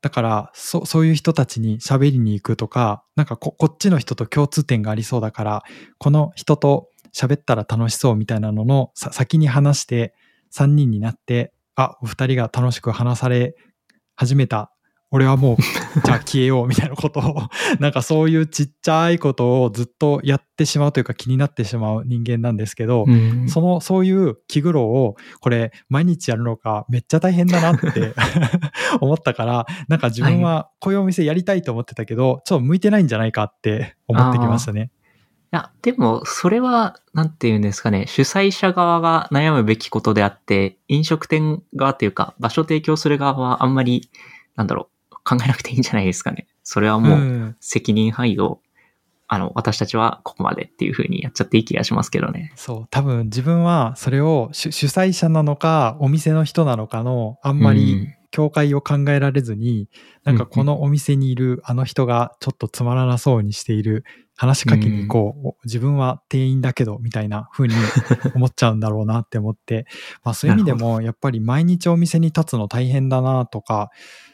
[0.00, 5.62] だから、そ、そういう人たちに喋りに行くとか、なんかこ、こっちの人と共通点がありそうだから、
[5.98, 10.14] この人と喋ったら楽しそうみたいなのの先に話して、
[10.54, 13.54] 3人になって、あ、お二人が楽しく話され
[14.14, 14.72] 始めた。
[15.10, 15.56] 俺はもう、
[16.04, 17.42] じゃあ消えようみたいなことを、
[17.80, 23.48] なんかそういうちっちゃいことをずっとやってしまうというか気になってしまう人間なんですけど、うん。
[23.48, 28.14] その、そういう気苦労を、これ、毎日やるのか、めっちゃ大変だなって
[29.00, 34.90] 思ったから、なんか自分はこういうお店やりたいと思ってたけど、ちょっと向いてないんじゃないかって思ってきましたね。
[35.50, 44.10] いや、でも、それは、なんて言うんですかね、主催者側が悩むべきことであって、飲食店側っていうか、場所提供する側はあんまり、
[44.56, 44.97] なんだろう、
[45.28, 46.46] 考えなくていいんじゃないですかね。
[46.62, 48.60] それはもう、ん責任範囲を、
[49.26, 52.52] あの、私たちはここまでっていう風にやっちゃっていい気がしますけどね。
[52.56, 59.88] そう、多分自分はそれを主主催者なのか、お店の人なのかの、あんまり境界を考えられずに、
[60.24, 64.04] なんかこのお店にいるあの人がちょっとつまらなそうにしている
[64.38, 67.74] 話しかけに行こう、お自分は店員だけどみたいな風に
[68.36, 69.84] 思っちゃうんだろうなって思って、
[70.22, 73.90] まあそういう意味でもやっぱり毎日お店に立つの大変だなとか、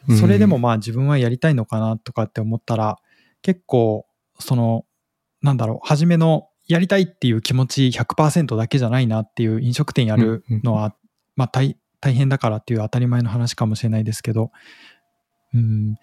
[0.06, 0.16] うん。
[0.18, 2.98] それでもまあ自分はやりたいのかなとかって思ったら、
[3.40, 4.04] 結構
[4.38, 4.84] その、
[5.40, 10.94] なんだろう、初めのやりたいっていう気持ち100%だけじゃないなっていう飲食店やるのは、
[11.34, 14.50] まあ大大変だからっていう当たり前の話かもしれないですけど、
[15.54, 15.96] うん、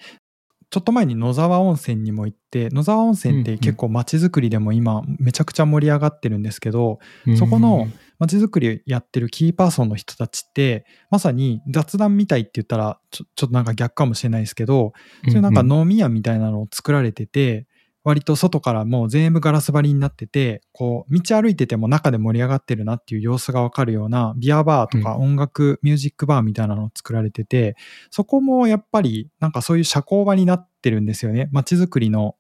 [0.72, 7.00] ちょっと前に野沢温泉にも行って、野沢温泉って結構街づくりでも今めちゃくちゃ盛り上がってるんですけど、
[7.38, 7.88] そこの
[8.20, 14.94] 街づくりやってるキーパーソンの人たちって、まさに雑談みたいって言ったらちょちょっとなんか逆かもしれないですけど、
[15.26, 17.68] そういうなんか飲み屋みたいなのを作られてて、
[18.04, 27.76] 割と外からもう全部ガラス張りになってて、こう、道歩いてても中で盛り上がってるなっていう様子がわかるような、ビアバーとか音楽、ミュージックバーみたいなのを作られてて、
[28.10, 31.50] そこもやっぱりなんかそういう社交場になってるんですよね。
[31.52, 32.36] 街づくりの、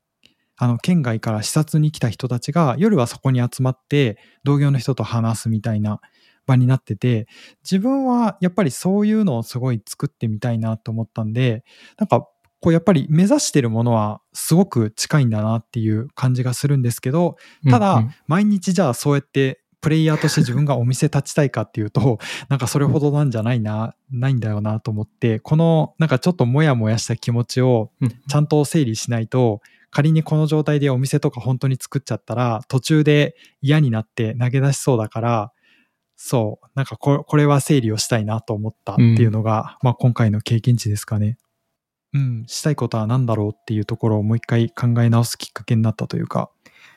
[0.57, 6.01] あの、県外から視察に来た人たちが夜はそこに集まって、同業の人と話すみたいな
[6.47, 7.27] 場になってて、
[7.63, 11.63] 自分はやっぱりそういうのをすごい作ってみたいなと思ったんで、
[11.97, 12.27] なんか
[12.61, 17.35] こうやっぱり目指してるものはすごく近いんだなっていう感じがするんですけど、
[17.69, 22.19] ただ、毎日じゃあそうやってプレイヤーとして自分がお店立ちたいかっていうと、
[22.49, 27.91] なんかそれほどなんじゃないな、ないんだよなと思って、このなんかちょっとモヤモヤした気持ちを
[28.29, 35.51] ちゃんと整理しないと、仮にこの状態でお店とか本当に作っちゃったら、途中で嫌になって投げ出しそうだから、
[36.15, 41.39] そう、なんかここれは整理をしたいなと思ったっていうのが、まあ今回の経験値ですかね。
[42.13, 46.49] うん、したいことは何だろうっていうところをもう一回考え直すきっかけになったというか。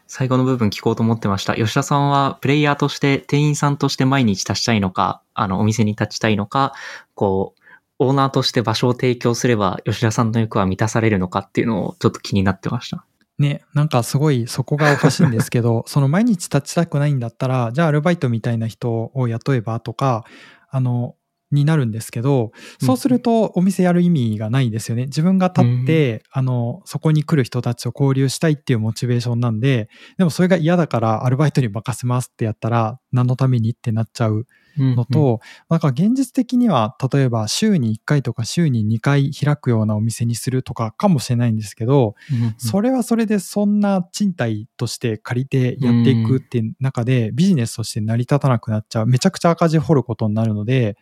[0.07, 1.55] 最後の部分聞こうと思ってました。
[1.55, 6.75] 吉田さんはプレイヤーとして店員さんとして毎日立ちたいのか、あのお店に立ちたいのか、
[7.15, 7.61] こう、
[7.99, 13.05] オーナーとして場所を提供すれば吉田さんの欲は満たされるのかっていうのをちょっと気になってました。
[13.39, 20.25] ね、なんかすごいそこがおかしいんですけど、 その毎日立ちたくないんだったら、じゃあアルバイトみたいな人を雇えばとか、
[20.71, 21.17] あの、
[21.55, 25.05] になるんですけど、そうするとお店やる意味がないんですよね。
[25.05, 29.89] 自分が立って、あの、そこに来る人たちと交流したいっていうモチベーションなんで、
[30.19, 42.15] でもそれが嫌だからアルバイトに任せますってやったら、何のためにってなっちゃうのと、なんか現実的には例えば週に1回とか週に2回開くようなお店にするとかかもしれないんですけど、
[42.59, 49.07] それはそれでそんな賃貸として借りてやっていくって中でビジネスとして成り立たなくなっちゃう。
[49.07, 50.97] めちゃくちゃ赤字掘ることになるので、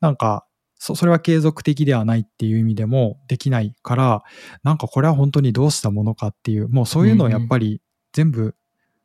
[0.00, 4.22] なんかそそれは継続的ではないっていう意味でもできないから、
[4.62, 7.82] なんかこれは本当にどうしたものかっていう、もうそういうのをやっぱり
[8.12, 8.54] 全部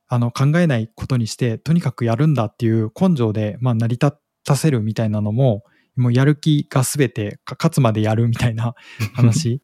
[0.07, 4.13] あの考えないことにして、とにかくやるんだっていう根性で、まあ、成り立
[4.45, 5.63] たせるみたいなのも、
[5.95, 8.75] もうやる気が全てか勝つまでやるみたいな
[9.13, 9.61] 話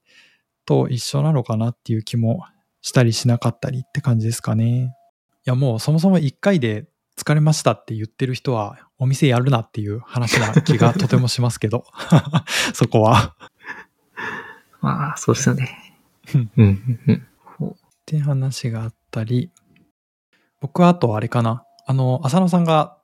[0.66, 2.44] と一緒なのかなっていう気も
[2.82, 4.96] したりしなかったりって感じですかね。
[5.46, 6.88] いやもうそもそも1回で
[7.18, 11.86] 疲れましたって言ってる人はお店やるなっていう話な気がとてもしますけど、
[12.74, 13.34] そこは。
[14.82, 15.96] まあ、そうですよね。
[16.36, 17.26] うんうんうん
[17.60, 17.70] うん。
[17.70, 19.52] って話があったり、
[20.60, 21.64] 僕はあとあれかな。
[21.86, 22.98] あの、浅野さんが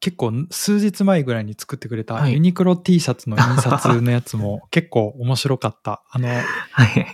[0.00, 6.02] 結構数日前ぐらいに作ってくれたはいユニクロ T シャツの印刷のやつも 結構面白かった。
[6.10, 6.44] あの、はい。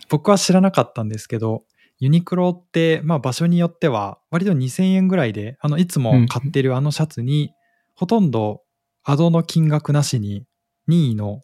[0.09, 1.65] 僕は知らなかったんですけど、
[1.99, 7.53] ユニクロって、まあ場所によっては割と2000円ぐらいで、あの、いつも買ってるあのシャツに、
[7.95, 8.63] ほとんど
[9.03, 10.47] アドの金額なしに
[10.87, 11.43] 任意の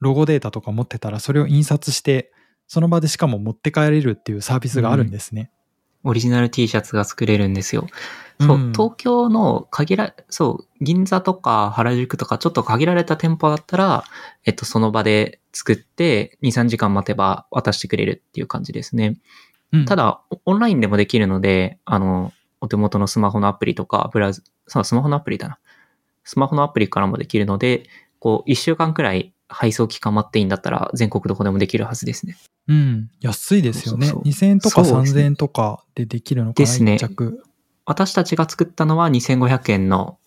[0.00, 2.32] ロゴデータとか持ってたらそれを印刷して、
[2.66, 5.50] その場でしかも持って帰れるっていうサービスがあるんですね。
[6.04, 7.86] オリジナル T シャツが作れるんですよ。
[8.40, 14.04] そう、うん東京の限ら、そう、銀座とか原宿とかちょっと限られた店舗だったら、
[14.44, 19.18] えっと、その場で作って、2、3時間待てば渡してくれるっていう感じですね。
[19.72, 25.58] うんただ、オオンラインでもできるので、あの、お手元のスマホのアプリとか、ブラウザ、そう、スマホのアプリだな。
[26.28, 27.84] スマホのアプリからもできるので、
[28.18, 32.36] こう、1週間くらい配送期間待っていいんだったら、全国どこでもできるはずですね。
[32.68, 33.10] うん。
[33.22, 34.08] 安いですよね。
[34.08, 36.98] そうそう2000円とかそうですね3000円とかでできるのかな、ですね。
[37.86, 40.18] 私たちが作ったのは2500円の、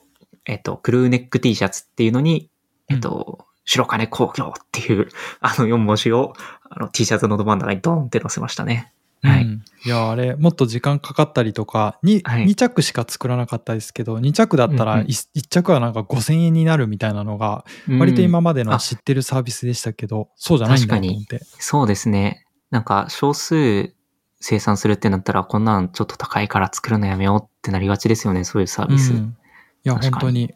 [0.45, 2.49] えっと、クルーネック T シャツっていうのに、
[2.89, 5.07] えっと、白金工業っていう、
[5.39, 6.33] あの4文字を、
[6.67, 8.91] あの T シャツのど真ん中にドーンって載せましたね。
[9.21, 9.43] はい。
[9.43, 17.65] うんいや、あれ、もっと時間かかったりとか、にはい2着しか作らなかったですけど、2着だったらうんうん 1, 着はなんか5000円になるみたいなのが、
[17.99, 21.41] 割と今までの知ってるサービスでしたけど、そうじゃないんだと思って。
[21.57, 22.45] そうですね。
[22.69, 23.91] なんか、少数
[24.39, 29.13] 生産するってなったら、こんなんちょっと高いから作るのやめようってなりがちですよね、そういうサービス。
[29.13, 29.35] うん
[29.83, 30.53] いや、本当に。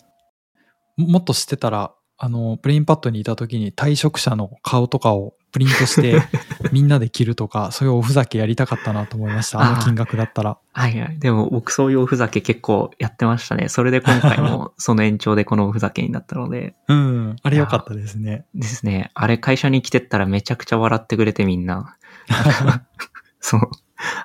[0.98, 6.22] ももっと知ってたら、あの、ブレインパッドにいた時に退職者の顔とかをプリントして、
[6.74, 9.62] みんなで着るとか、そういうおふざけやりたかったなと思いました。
[9.62, 10.58] あの金額だったら。
[10.74, 11.18] はいはい。
[11.18, 13.70] でも僕そういうおふざけ結構やってましたね。
[13.70, 16.76] それで今回も その延長でこのおふざけになったので。
[16.90, 17.36] うん。
[17.42, 18.44] あれ良かったですね。
[18.54, 19.12] ですね。
[19.14, 21.96] あれ会社に来てったらめちゃくちゃ笑ってくれてみんな。
[23.40, 23.62] そう。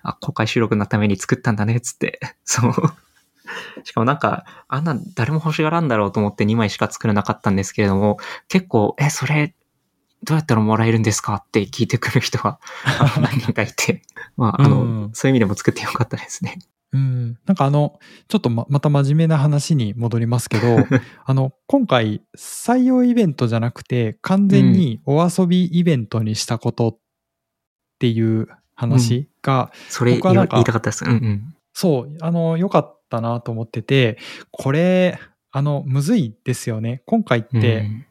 [0.03, 2.19] あ、公開収録のために作ったんだね、つって。
[2.45, 2.73] そう。
[3.85, 9.55] しかもなんか、あんな誰も欲しがらんだろうと思って2枚しか作れなかったんですけれども、結構、え、それ、
[10.22, 14.02] どうやったらもらえるんですかって聞いてくる人があの何人かいて、
[14.37, 16.59] まあ、あの、うんそういう意味でも作ってよかったですね。
[16.92, 17.38] うん。
[17.46, 20.78] なんかあの、ちょっとままた真面目な話に戻りますけど、
[21.24, 26.98] あの、今回、採用イベントじゃなくて、完全にお遊びイベントにしたことっ
[27.98, 31.04] ていう話が、それ僕はなんか言いたかったです。
[31.04, 31.54] うんうん。
[31.72, 34.18] そう、あの、良かったなと思ってて、
[34.50, 35.18] これ、
[35.52, 37.02] あの、むずいですよね。
[37.06, 38.06] 今回って、うん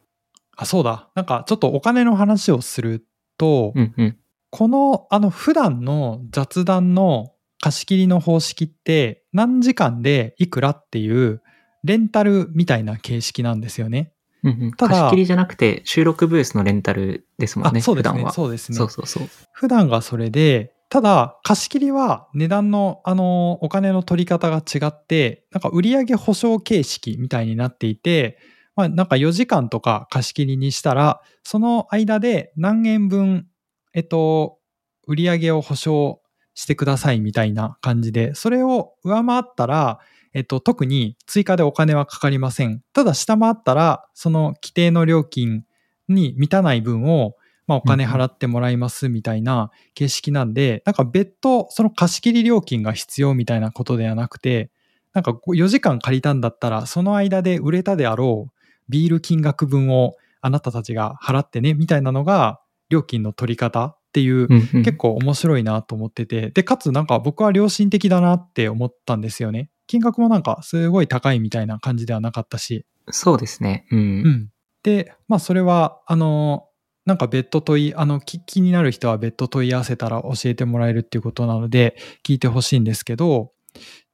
[0.61, 1.09] あ、そうだ。
[1.15, 3.05] なんかちょっとお金の話をする
[3.37, 4.17] と、うんうん。
[4.49, 11.41] この、あの、普段の雑談の貸し切りの方式って、何時間でいくらっていう、
[11.85, 14.11] レンタルみたいな形式なんですよね。
[14.43, 18.25] うんうん、ただ貸し切りじゃなくて収録ブースのレンタルですもんね、あ、そうですね。
[18.31, 18.77] そうですね。
[18.77, 19.29] そうそうそう。
[19.53, 28.39] 普段がそれで、ただ、貸し切りは値段の、あの、お金の取り方が違って、なんか売上保証形式みたいになっていて、
[28.79, 33.45] まあ、なんか4時間とか貸し切りにしたら、その間で何円分、
[33.93, 34.57] えっと、
[35.05, 36.21] 売り上げを保証
[36.53, 39.99] してくださいみたいな感じで、それを上回ったら、
[40.33, 42.81] えっと、特に追加でお金はかかりません。
[42.93, 45.65] ただ下回ったら、その規定の料金
[46.07, 47.35] に満たない分を、
[47.67, 54.71] まあ、お金払ってもらいますみたいな形式なんで、なんか別途その貸し切り料金が必要みたいなことではなくて、
[55.11, 58.58] なんか4時間借りたんだったら、その間で売れたであろう
[58.89, 62.59] ビール金額分をあなたたちが払ってね、みたいなのが
[62.89, 69.69] 料金の取り方っていう、うんうん結構面白いなと思ってて、で、かつなんか僕は良心的だなって思ったんですよね。
[69.87, 72.85] 金額もなんかすごい高いみたいな感じではなかったし。
[73.11, 73.85] そうですね。
[73.91, 73.99] うん。
[73.99, 74.49] うん。
[74.83, 76.65] で、まあそれは、あの、
[77.05, 83.51] なんか別途問い、あの、気気になる人は別途問い合わせたら教えてもらえるっていうことなので、聞いてほしいんですけど、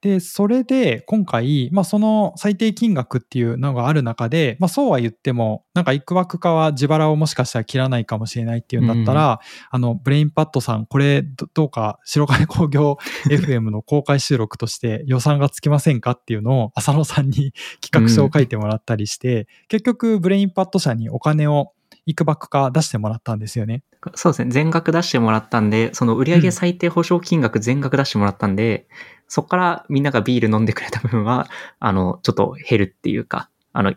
[0.02, 9.40] で、それで今回、まあその最低金額っていうのがある中で、まあそうは言っても、なんかいくばくかは自腹をもしかしたら切らないかもしれないっていうんだったら、
[9.70, 12.98] あの、ブレインパッドさん、これどどうか白金工業
[13.28, 21.72] FM の公開収録として予算がつきませんかっていうのを浅野さんに 企画書を書いてもらったりして、結局ブレインパッド社にお金を
[22.06, 23.82] いくばくか出してもらったんですよね。
[24.14, 24.50] そうですね。
[24.50, 28.86] 全額出してもらったんで、その売上最低保証金額全額出してもらったんで、
[29.28, 31.48] そこからみんながビール飲んでくれた分は、
[31.80, 33.94] あの、ちょっと減るっていうか、あの、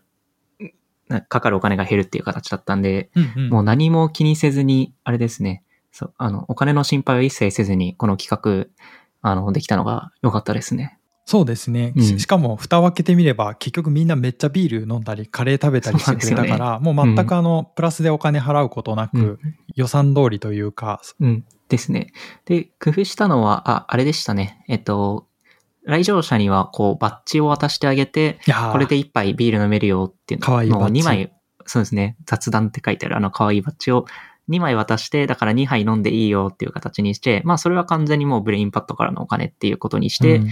[1.07, 5.63] なかかるお金が減るっていう形だったんで、うんうんもう何も気にせずに、あれですね。
[5.91, 8.71] そう、あの、お金の心配を一切せずに、この企画、
[9.21, 10.98] あの、できたのが良かったですね。
[11.29, 19.39] そうですね、うんししかも蓋を開けてみれば結局みんなめっちゃビール飲んだりカレー食べたりしてくれたから、もう全くあの、プラスでお金払うことなく、うん。
[19.75, 21.45] 予算通りというか、うん。
[21.67, 22.13] ですね。
[22.45, 24.65] で、工夫したのは、あ、あれでしたね。
[24.67, 25.27] えっと、
[25.83, 28.39] 来場者には、こう、バッジを渡してあげて、
[28.71, 31.31] これで一杯ビール飲めるよっていうのをかわいいバッジ2枚、
[31.67, 34.05] そうですね、雑談って書いてあるあの可愛いバッジを
[34.49, 40.49] 2枚渡して、だから2杯飲んでいいよっていう形にして、まあそれは完全にもうブレインパッドからのお金っていうことにして、うん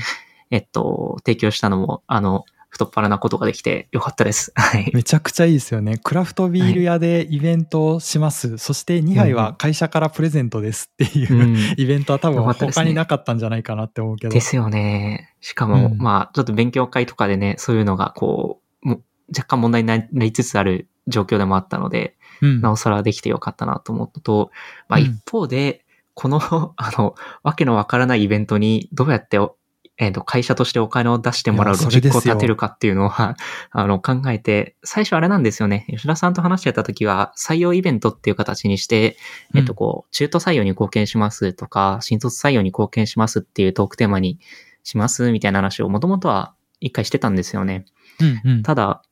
[0.52, 4.52] えっと、提供したのも、あの、太っ腹なことができてよかったです。
[4.56, 4.92] はい。
[4.94, 6.00] めちゃくちゃいいですよね。
[6.04, 8.58] クラフトビール屋でイベントをします。
[8.58, 14.34] そして2杯は会社からプレゼントですっていう、うんイベントは多分他になかったんじゃないかなって思うけど。
[14.34, 15.34] ですよね。
[15.42, 24.52] しかも、うんまあ、ちょっと勉強会とかでね、そういうのがこう、も若干問題になりつつある状況でもあったので、うんなおさらできてよかったなと思うのと、
[24.88, 26.42] まあうん一方で、この、
[26.78, 29.56] あの、わけのわからないイベントにどうやってお、
[29.98, 33.36] えっ、と、会社としてお金を出してもらうロジックを立てるかっていうのは、
[33.72, 35.86] あの、考えて、最初あれなんですよね。
[35.90, 39.18] 吉田さんと話してた時は、採用イベントっていう形にして、
[39.56, 44.40] えっ、と、こう、中途採用に貢献しますとか、新卒採用に貢献しますっていうトークテーマに
[44.84, 47.86] しますみたいな話をもともとは一回してたんですよね。
[48.20, 49.04] うんうんただ、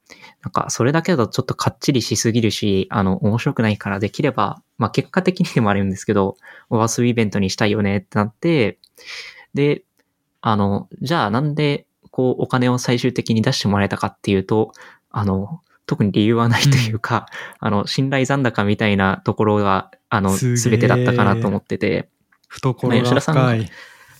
[0.44, 6.38] なんか、それだけだとちょっとかっちりしすぎるし、あの、面白くないからできれば、まあ、結果的にでもあるんですけど、
[6.70, 8.80] オワスイベントにしたいよねってなって、
[9.56, 9.84] で、
[10.48, 14.74] あの、じゃあなんで、こう、お金を最終的に出してもらえたかっていうと、
[15.10, 17.26] あの、特に理由はないというか、
[17.60, 22.10] あの、信頼残高みたいなところが、あの、すべてだったかなと思ってて、
[22.48, 23.62] 懐が吉田さん深い。
[23.64, 23.66] い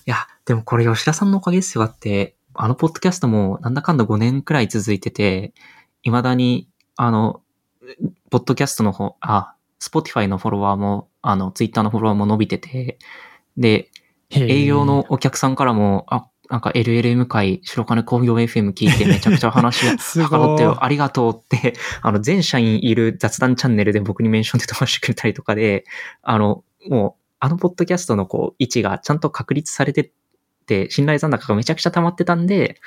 [0.04, 0.16] や、
[0.46, 1.86] でもこれ吉田さんのおかげですよ。
[1.86, 5.54] だって、あのポッドキャストもなんだかんだ5年くらい続いてて、
[6.02, 7.40] 未だに、あの、
[8.30, 12.98] ポッドキャストの方、あ、 Spotify のフォロワーも、あの、ツイッターのフォロワーも伸びてて、
[13.56, 13.90] で、
[14.30, 25.84] 営業のお客さんからも、あ、なんか LLM 回、白金鉱業 FM 聞いてめちゃくちゃ話はかどってよ、ありがとうって、あの、全社員いる雑談チャンネルで僕にメンションで飛ばしてくれたりとかで、
[26.22, 30.10] あの、もう、あのポッドキャストのこう、位置がちゃんと確立されてっ
[30.66, 32.80] て、信頼残高がめちゃくちゃ溜まってたんで、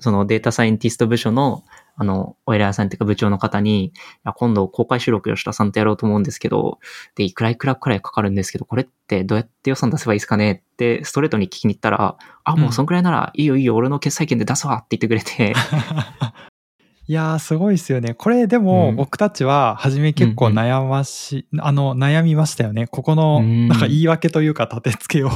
[0.00, 1.64] そのデータサイエンティスト部署の、
[2.00, 3.92] あの、お偉いさんっていうか部長の方に、い
[4.24, 6.78] や今度公開収録吉田さんとやろうと思うんですけど、
[7.16, 15.54] で、いくらいくらくらいかかるんですけど、これってどうやって予算出せばいいですかねって、ストレートに聞きに行ったら、あ、もうそんくらいならいいよいいよ、俺の決済権で出すわって言ってくれて、
[17.08, 18.14] いやーすごいですよね。
[18.14, 22.86] これでもうん僕たちは初め結構悩まし、あの悩みましたよね。
[22.86, 25.30] ここのうんなんか言い訳というか立て付けを。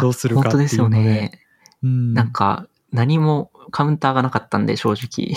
[0.00, 1.32] どうするかっていうので本当ですよね。
[1.82, 5.36] うんなんか、何もカウンターがなかったんで、正直。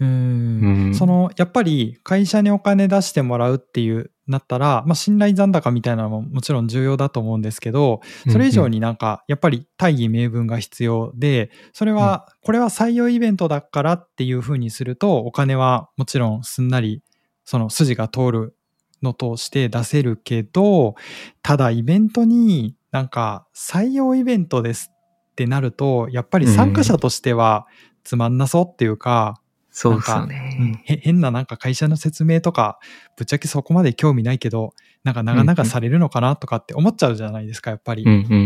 [0.00, 0.60] うん。
[0.88, 0.94] うん。
[0.94, 17.02] そのやっぱり会社にお金出してもらうっていうなったら、まあ、信頼残高みたいなのももちろん重要だと思うんですけどそれ以上になんかやっぱり大義名分が必要でそれはこれは採用イベントだからっていうふうにするとお金はもちろんすんなり
[17.44, 18.56] その筋が通る
[19.02, 20.94] のとして出せるけど
[21.42, 27.66] ただイベントになんか採用イベントですってなるとやっぱり参加者としては
[28.04, 29.40] つまんなそうっていうか、
[29.70, 32.78] そうですようん変ななんか会社の説明とか
[33.16, 38.04] ぶっちゃけそこまで興味ないけどなんか長々されるのかなとかって思っちゃうじゃないですかやっぱり。
[38.04, 38.24] うんうんう。
[38.24, 38.38] うん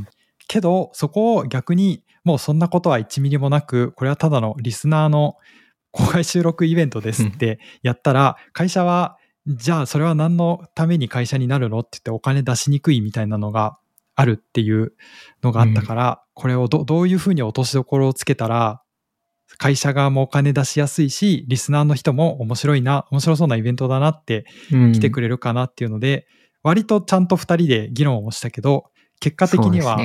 [0.00, 0.08] ん
[0.50, 5.36] けどそこを逆にもうそんなことは1ミリもなくこれはただのリスナーの
[5.92, 13.78] 公開収録イベントですってやったら会社はじゃあそれは何のために会社になるのって言ってお金出しにくいみたいなのが
[14.14, 14.92] あるっていう
[15.42, 18.82] のがあったから、これをどどういうふうに落としどころをつけたら
[19.56, 26.26] 会社側もお金出しやすいしリスナーの人も面白いな面白そうなイベントだなってうん来てくれるかなっていうので、
[26.62, 28.90] 割とちゃんと2人で議論をしたけど、
[29.20, 29.98] 結果的には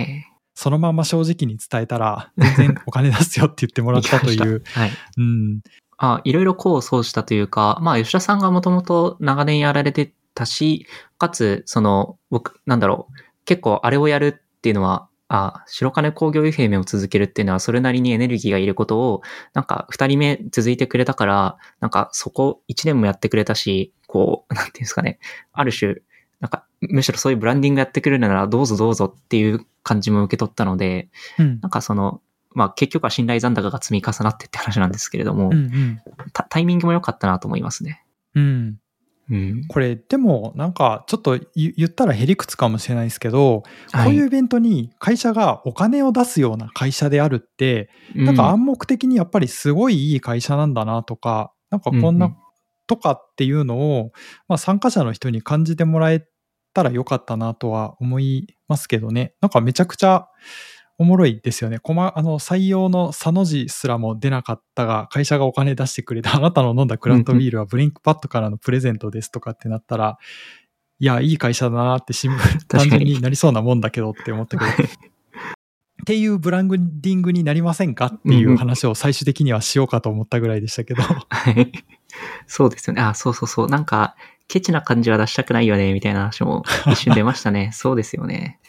[0.56, 4.64] そのまま正直に伝えたら、全然お金出すよって言ってもらったとい行う。
[4.74, 4.92] はい。
[5.18, 5.62] うん。
[5.98, 10.86] あいろいろ功を奏したというか、まあ、吉田さんがもともと長年やられてたし、
[11.18, 13.14] かつ、その、僕、なんだろう、
[13.46, 19.22] 結構あれをやるっていうのは、あ、白金工業 FM を続けるっていうのはそれなりにエネルギーがいることを、
[19.54, 25.20] なんか二人目続いてくれたから、なんかそこ一年もやってくれたし、こう、 なんていうんですかね、
[25.54, 25.96] ある種、
[26.40, 31.10] なんか、むしろそういうブランディングやってくれるならどうぞどうぞっていう感じも受け取ったので、
[31.40, 32.22] うんなんかその、
[32.52, 36.02] まあ結局は信頼残高が積み重なってって話なんですけれども、うんうん。
[36.34, 38.04] タタイミングも良かったなと思いますね。
[38.36, 38.78] うん。
[39.30, 39.66] うん。
[39.68, 52.38] これ、でも、なんか、ちょっと言言ったらへりくつかもしれないですけど、はいこういうイベントに会社がお金を出すような会社であるって、なんか暗黙的にやっぱりすごいいい会社なんだなとか、なんかこんうんうなん
[52.88, 54.12] とかっていうのを、
[54.48, 56.28] まあ参加者の人に感じてもらえ
[56.74, 59.36] たらよかったなとは思いますけどね。
[59.42, 60.28] なんかめちゃくちゃ
[60.98, 61.80] おもろいですよね。
[61.80, 70.18] こま、あの、採用のサの字すらも出なかったが、会社がお金出してくれた、 あなたの飲んだクラフトビールはブリンクパッドからのプレゼントですとかってなったら、
[71.00, 72.38] いや、いい会社だなって新聞、
[72.68, 74.90] 単純になりそうなもんだけどって思ったけど、
[76.04, 81.02] っていうブランディングになりませんかっていう話を最終的にはしようかと思ったぐらいでしたけど。
[81.02, 81.72] はい。
[82.46, 83.02] そうですよね。
[83.02, 83.68] あ、そうそうそう。
[83.68, 84.16] なんか、
[84.48, 87.72] ケチな感じは出したくないよね、みたいな話も一瞬出ましたね。
[87.74, 88.60] そうですよね。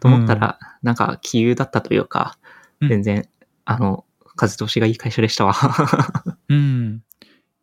[0.00, 2.38] と 思ったら、なんか、気優だったというか、
[2.80, 3.28] うん全然、
[3.64, 4.04] あの、
[4.34, 5.54] 風通しがいい会社でしたわ。
[6.48, 7.02] うん。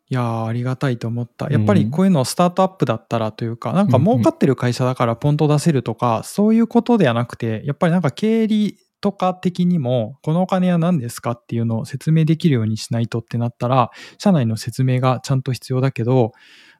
[0.08, 1.48] いやーありがたいと思った。
[1.50, 16.32] やっぱりこういうのスタートアップだったらというか、なんかうんうん儲かってる会社だからポンと出せるとか、そういうことではなくて、やっぱりなんか経理とか的にも、このお金は何ですかっていうのを説明できるようにしないとってなったら、社内の説明がちゃんと必要だけど、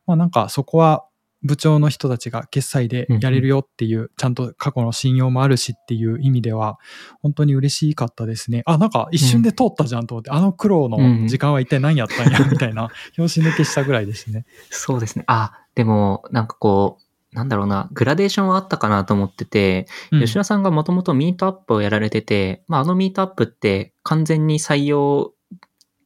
[0.07, 1.07] まあなんかそこは
[1.43, 6.78] 部長の人たちが決済でやれるよっていう、ちゃんと過去の信用もあるしっていう意味では、
[7.22, 8.62] 本当に嬉しかったですね。
[8.66, 14.45] あ、なんか一瞬で通ったじゃんと思って、あの苦労の時間は一体何やったんや、みたいな、 拍子抜けしたぐらいですね。
[14.70, 15.24] そうですね。
[15.28, 25.32] あ、でも、なんかこう、なんだろうな、グラデーションはあったかなと思ってて、うん吉田さんがもともとミートアップをやられてて、まあ、あのミートアップって完全に採用、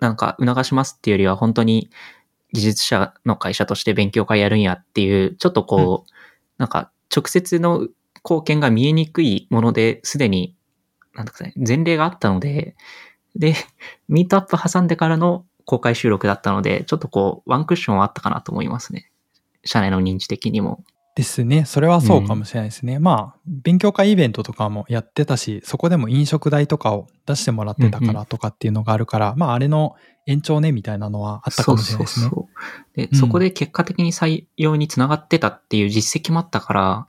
[0.00, 1.88] なんか促しますっていうよりは本当に
[2.54, 6.10] 技術者の会社として勉強会やるんやっていう、ちょっとこう、
[6.56, 7.88] なんか直接の
[8.24, 10.56] 貢献が見えにくいものですでに、
[11.14, 12.76] なんですかね、前例があったので、
[13.34, 13.54] で、
[14.08, 19.10] ミートアップ挟んでからの公開収録だったので、ちょっとこう、ワンクッションはあったかなと思いますね。
[19.64, 20.84] 社内の認知的にも。
[21.14, 21.64] ですね。
[21.64, 22.98] それはそうかもしれないですね。
[22.98, 29.94] まあ、勉強会イベントとかもやってたし、そこでも飲食代とかを出してもらってたからとかっていうのがあるから、まあ、あれの
[30.26, 32.30] 延長ねみたいなのはあったかもしれないですね。
[32.30, 32.48] そうそ
[32.94, 37.06] うで、うんそこで結果的に採用につながってたっていう実績もあったから、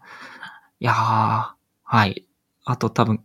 [0.79, 1.47] いやー、
[1.83, 2.25] はい。
[2.63, 3.23] あと多分、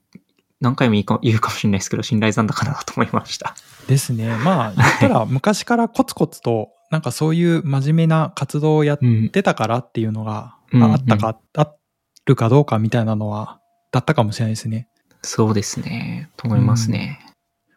[0.61, 3.55] 何回も言うかもしれないですけど、信頼残高だなと思いました。
[3.87, 4.29] ですね。
[4.37, 9.29] まあ、言ったら昔からコツコツと、なんかそういう真面目な活動をやっうん。
[9.31, 11.75] てたからっていうのがうんあったか、あ
[12.27, 13.61] るかどうかみたいなのは、
[13.93, 14.89] だったかもしれないですね。
[15.23, 16.31] そうですね。
[16.37, 17.19] と思いますね。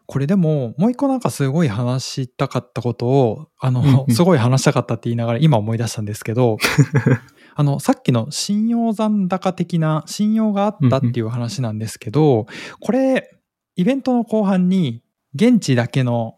[0.06, 6.58] これでも、もう一個なんかすごい話したかったことを、あの、うんうんすごい話したかったって言いながら今思い出したんですけど、
[7.56, 12.46] あの、さっきの信用残高的な信用があったっていう話なんですけど、
[12.80, 13.30] これ、
[13.76, 15.02] イベントの後半に、
[15.34, 16.36] 現地だけの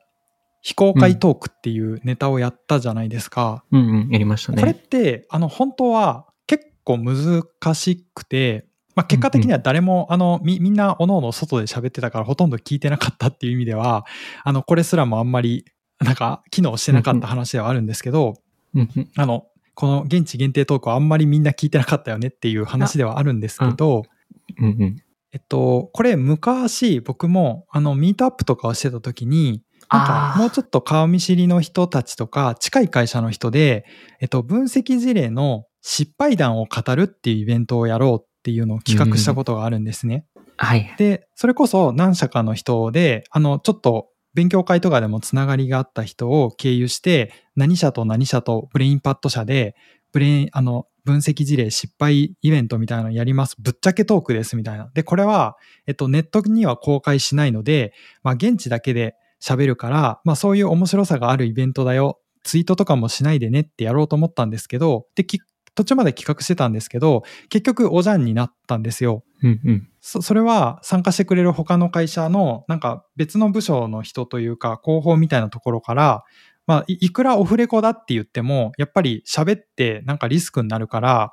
[0.63, 3.65] 非公開トークっていうネタをやったじゃないですか。
[3.73, 4.81] うんうん、やりましたこれっね。
[4.81, 6.36] て、あの、本当は結
[6.87, 14.07] 構難しくて、まあ、結果的には誰も、あの、み、みんな、おのおの外で喋ってたからほとんど聞いてなかったっていう意味では、
[14.43, 15.67] あの、これすらもあんまり、
[16.01, 18.37] なんか、機能してなかった話ではあるんですけど、
[18.75, 19.11] うんうん。
[19.17, 24.05] あの、この現地限定トークはあんまりみんな聞いてなかったよねっていう話ではあるんですけど、
[24.59, 24.65] うん。
[24.65, 25.03] うん。
[25.33, 33.85] えっと、これ昔僕も、あの、ミートアップとかをしてた時に、なんかもうちょっと顔見知りの人たちとか近い会社の人で、
[34.21, 40.27] えっと、分析事例の失敗談を語るっていうイベントをやろうっていうのを企画したことがあるんですね。
[40.57, 40.93] はい。
[40.99, 49.77] で、それこそ何社かの人で、あの、ちょっと勉強会とかでもつながりがあった人を経由して、何社と何社とブレインパッド社で、
[50.11, 53.55] ブレイン、あの、分析事例失敗イベントみたいなのやります。
[53.61, 54.91] ぶっちゃけトークですみたいな。
[54.93, 55.57] で、これは、
[55.87, 57.93] えっと、ネットには公開しないので、
[58.25, 62.19] まあ、現地だけで喋るから、まあ、そういう面白さがあるイベントだよ。
[62.43, 65.41] ツイートとかもしないでねってやろうと思ったんですけど、で、き
[65.77, 69.23] 途中まで企画してたんですけど、結局おじゃんになったんですよ。
[69.43, 69.89] うんうん。
[70.01, 76.25] そそれは参加してくれる他の会社のなんか別の部署の人というか広報みたいなところから、
[76.67, 81.33] まあ、いいくらオフレコだって言っても、やっぱり喋ってなんかリスクになるから、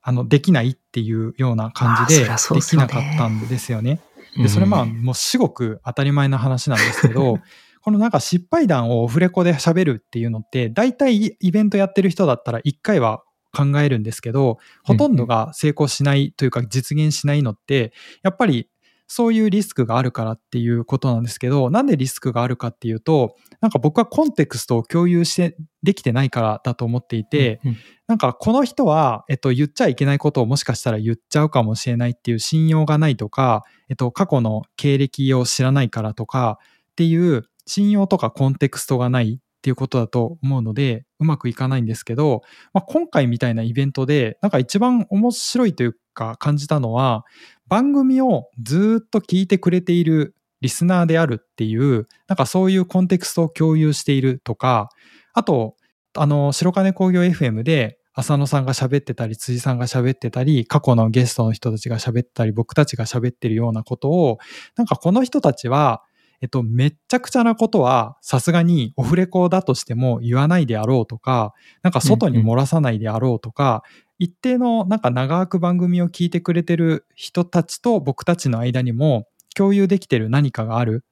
[0.00, 4.00] あの、できないっていうような感じで、できなかったんですよね。
[4.36, 7.38] で、それまあ、うんもう至極当たり前な話なんですけど、
[7.82, 13.22] このなんか失敗談をオフレコで喋るっていうのって、大体イベントやってる人だったら1回は
[13.52, 17.92] 考えるんですけど、ほとんどが成功しないというか実現しないのって、
[18.22, 18.68] やっぱり
[19.14, 27.76] そういうリスクがあるからっていうことなんですけど、なんでリスクがあるかっていうと、なんか僕はコンテクストを共有してできてないからだと思っていて、うん。
[28.08, 36.58] なんかこの人は、えっと、言っちゃいけないことをもしかしたら言っちゃうかもしれないっていう信用がないとか、えっと、過去の経歴を知らないからとか
[36.92, 42.42] っていう信用とかコンテクストがないっていうことだと思うので、うまくいかないんですけど、
[42.74, 47.24] まあ、今回みたいなイベントで、なんか一番面白いというか感じたのは、
[47.68, 54.88] 番組をずっと聞いてくれているリスナーであるっていう、なんかそういうコンテクストを共有しているとか、
[55.32, 55.76] あと、
[56.16, 64.38] あの、白金工業 FM で浅野さんが喋ってたり、辻さんが喋ってたり、過去のゲストの人たちが喋ったり、僕たちが喋ってるようなことを、
[64.76, 66.02] なんかこの人たちは、
[66.42, 73.84] えっと、めっちゃくちゃなことは、さすがにオフレコだとしても言わないであろうとか、なんか外に漏らさないであろうとか、
[74.18, 81.04] 一定のなんか長く番組を聞いてくれてる人たちと僕たちの間にも共有できてる何かがある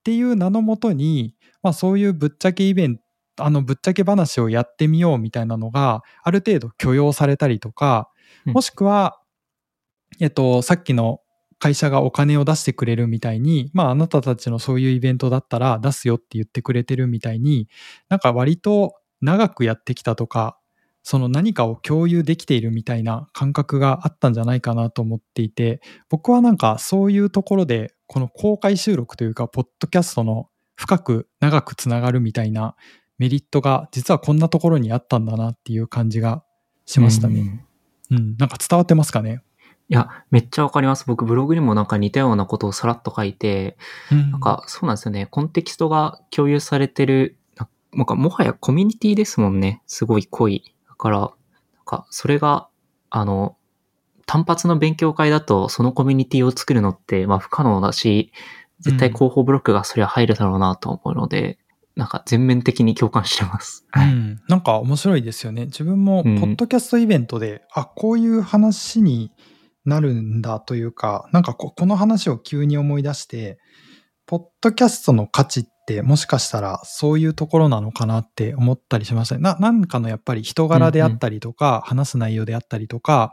[0.00, 3.02] っていう名のもとに、まあそういうぶっちゃけイベント、
[3.38, 8.10] あのぶっちゃけ話をやってみようみたいなのがある程度許容されたりとか、
[8.46, 8.52] うん。
[8.52, 9.20] もしくは、
[10.20, 11.20] えっと、さっきの
[11.62, 17.68] 会社がお金を出してくれるみたいに、まああなたたちのそういうイベントだったら出すよって言ってくれてるみたいに、
[18.08, 20.58] なんか割と長くやってきたとか、
[21.04, 32.74] その何かを共有できているみたいな感覚があったんじゃないかなと思っていて、僕はなんかそういうところで、この公開収録というか、ポッドキャストの深く長くつながるみたいな
[33.18, 36.42] メリットが実はこんなところにあったんだなっていう感じが
[36.86, 37.64] しましたうんね。
[38.10, 39.42] うん、なんか伝わってますかね？
[39.92, 41.04] いや、めっちゃわかります。
[41.06, 43.76] 僕、ブログにもなんか似たようなことをさらっと書いて、
[44.10, 45.26] うん、なんか、そうなんですよね。
[45.26, 49.82] コンテキストが共有されてる、ななんか、もはやコミュニティですもんね。
[49.86, 50.74] すごい濃い。
[50.88, 51.30] だから、なん
[51.84, 52.68] か、それが、
[53.10, 53.58] あの、
[54.24, 58.32] 単発の勉強会だと、そのコミュニティを作るのって、まあ、不可能だし、
[58.80, 61.58] 絶対広報ブロックがそりゃ入るだろうなと思うので、
[61.96, 63.84] なんか、全面的に共感してます。
[63.90, 64.10] はい。
[64.10, 65.66] うん、なんか面白いですよね。
[65.66, 69.30] 自分もポうんッドキャストイベントで、あこういう話に
[69.84, 73.58] なるんだというか、なんかここの話を急に思い出して、
[74.26, 79.40] ポッドキャストの価値ってもしかしたらそういうところなのかなって思ったりしましたね。
[79.42, 83.32] ななんかのやっぱり人柄であったりとか、話す内容であったりとか、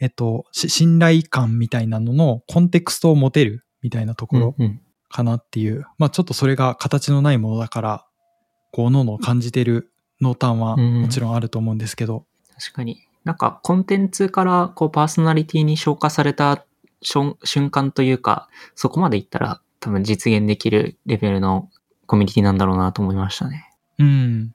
[0.00, 8.06] えっと、し信頼感みたいなののコンテクストを持てるみたいなところうんうんかなっていう、まあちょっとそれが形のないものだから、
[8.72, 12.26] こう、のの感じてる濃淡はうんもちろんあると思うんですけど、
[12.58, 13.05] 確かに。
[13.26, 16.64] なんか、コンテンツから、こう、パーソナリティに消化された
[17.02, 17.36] 瞬
[17.72, 21.68] 間というか、そこまでいったら、多分実現できるレベルの
[22.06, 23.68] コミュニティなんだろうなと思いましたね。
[23.98, 24.54] うん。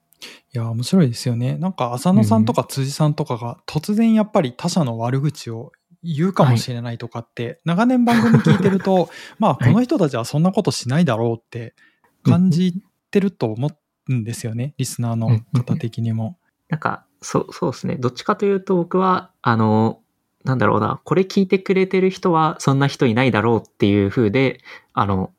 [0.53, 1.57] いや、面白いですよね。
[1.57, 11.75] なんか、浅野さんとか辻さんとかが突然やっぱり他者の悪口を言うかもしれないとかって、長年番組聞いてると、 まあ、この人たちはそんなことしないだろうって
[12.23, 13.69] 感じてると思
[14.07, 14.75] うんですよね。
[14.77, 16.37] リスナーの方的にも。
[16.69, 17.95] なんか、そう、そうですね。
[17.95, 19.99] どっちかというと僕は、あの、
[20.43, 24.59] なんだろうな、これ聞いてくれてる人はそんな人いないだろうっていう風で、
[24.93, 25.31] あの、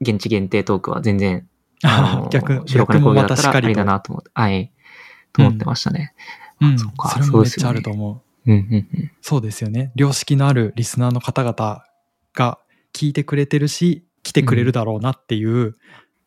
[0.00, 1.48] 現地限定トークは全然、
[1.82, 4.72] あの逆、白金工業だったらありだなと思って、はい、
[5.32, 6.14] と思ってましたね。
[6.60, 8.50] うん、そっかそれもめっちゃあると思う。
[8.50, 9.10] うん、うん、うん。
[9.20, 9.90] そうですよね。
[9.96, 11.84] 良識のあるリスナーの方々
[12.34, 12.58] が
[12.92, 15.74] 聞いてくれてるし、来てくれるだろうなっていう、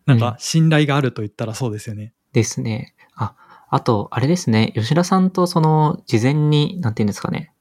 [0.06, 2.14] なんか信頼があると言ったらそうですよね。
[2.34, 2.94] ですね。
[3.70, 4.72] あ、あと、あれですね。
[4.76, 7.52] 吉田さんとその、事前に、なんていうんですかね。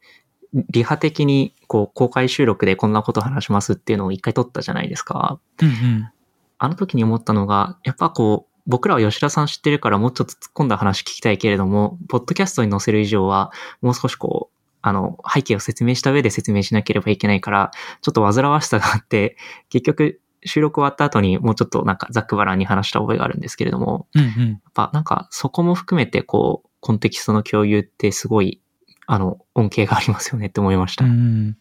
[0.71, 5.39] リハ的に、こう、公開収録でこんなこと話しますっていうのを一回撮ったじゃないですか。
[5.61, 6.11] うんうん。
[6.59, 17.71] あの時に思ったのが、やっぱこう、僕らは吉田さん知ってるからもうちょっと突っ込んだ話聞きたいけれども、ポッドキャストに載せる以上は、もう少しこう、あの、背景を説明した上で説明しなければいけないから、
[18.03, 19.37] ちょっと煩わしさがあって、
[19.69, 24.51] 結局、収録終わった後にもうちょっとなんかざっくばらんに話した覚えがあるんですけれども、うんうん。
[24.51, 28.63] やっぱなんかそこも含めてこう、コンテキストの共有ってすごい、
[29.07, 31.05] あの、恩恵がありますよねって思いました。
[31.05, 31.57] うん、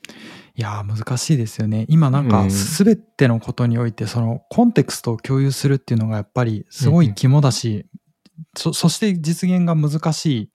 [0.55, 1.85] いやー難しいですよね。
[1.89, 7.85] 今なんかうん全てのことにおいてそのコンテクストを共有するっていうのがやっぱりすごい肝だし、
[8.55, 10.49] そそして実現が難しい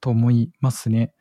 [0.00, 1.12] と思いますね。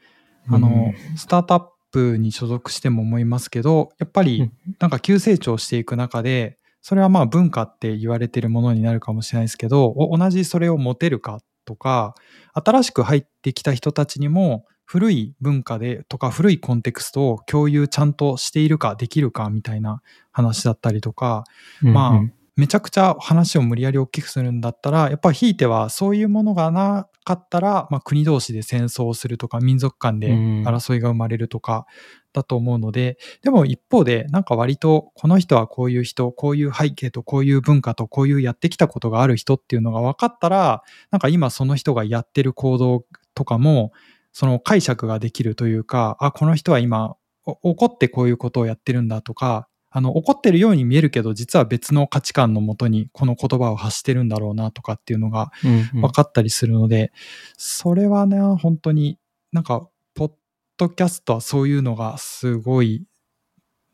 [0.52, 4.54] あの、スタートアップに所属しても思いますけど、やっぱりうん。
[4.80, 12.16] なんか急成長していく中で、それはまあ文化って言われてるものになるかもしれないですけど、お同じそれを持てるかとか、
[12.54, 21.44] 新しく入ってきた人たちにも古い文化でとか古いコンテクストを共有ちゃんとしているかできるかみたいな話だったりとか、
[21.82, 22.18] まあうん。
[22.18, 30.64] うんめちゃくちゃ話を無理やり大きくするんだったら、やっぱひいてはそういうものがなかったら、まあ、国同士で戦争をするとか、民族間でうん。
[30.68, 31.86] 争いが生まれるとか
[32.34, 43.06] だと思うので、でも一方で、なんか割とこの人はこういう人、こういう背景とこういう文化とこういうやってきたことがある人っていうのが分かったら、なんか今その人がやってる行動
[43.36, 43.94] とかも、
[44.34, 56.02] その解釈ができるというか、あ、この人は今、お怒ってこういうことをやってるんだとか、あの、怒ってるように見えるけど、実は別の価値観のもとにこの言葉を発してるんだろうなとかっていうのがうんうん。
[56.02, 57.12] 分かったりするので、
[57.58, 59.18] それはね、本当に
[59.52, 60.32] なんか、ポッ
[60.78, 63.04] ドキャストはそういうのがすごい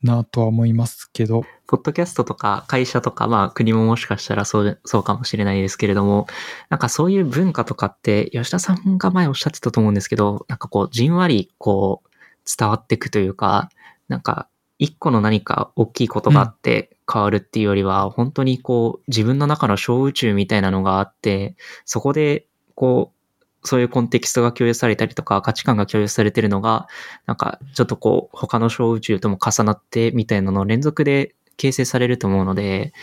[0.04, 6.28] なとは思いますけど、ポッドキャストとか会社とか、まあ国ももしかしたらそう、そうかもしれないですけれども、
[6.70, 12.10] なんかそういう文化とかって、吉田さんが前おっしゃってたと思うんですけど、なんかこう、じんわりこう、
[12.58, 13.70] 伝わっていくというか、
[14.08, 14.48] なんか、
[14.78, 21.56] 一個の何か大きいことがあって変わるっていうよりは、本当にこう、自分の中の小宇宙みたいなのがあって、
[21.86, 26.88] そこで、こう、そういうコンテキストが共有されたりとか、価値観が共有されてるのが、
[27.26, 32.94] なんか、ちょっとこう、他の小宇宙とも重なってみたいなのの連続で形成されると思うので、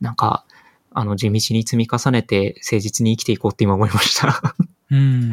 [0.00, 0.46] なんか、
[0.92, 4.42] あの、地道に積み重ねて誠実に生きていこうって今思いました。
[4.90, 5.32] うん。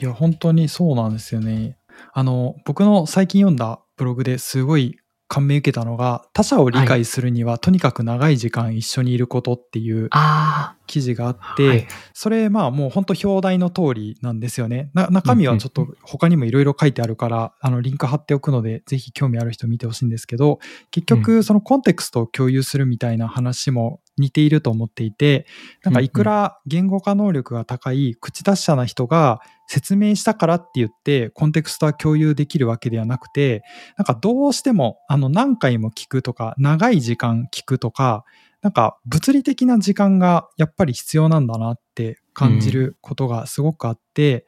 [0.00, 1.76] いや、本当にそうなんですよね。
[2.12, 4.98] あの、僕の最近読んだブログですごい
[5.28, 11.86] 感銘受けたのが、他者を理解するには、とにかく長い時間一緒にいることっていうあ記事があっあ、て、はい。
[12.14, 14.90] それまあもう本当表題の通りなんですよね。
[14.94, 20.60] な中身はちょっと他にもいろいろ書いてあるから、あのリンク貼っておくので、ぜひ興味ある人見てほしいんですけど、
[20.90, 25.46] 結局そのコンテクストを共有するみたいな話も似ていると思っていて、
[25.84, 33.62] なんかいくら言語化能力が高い口達者な人が説明したからって言ってコンテクストは共有できるわけではなくて、
[33.96, 38.24] なんかどうしてもあの何回も聞くとか、長い時間聞くとか、
[38.60, 44.46] なんか物理的な時間がやっぱり必要なんだなって感じることがすごくあって、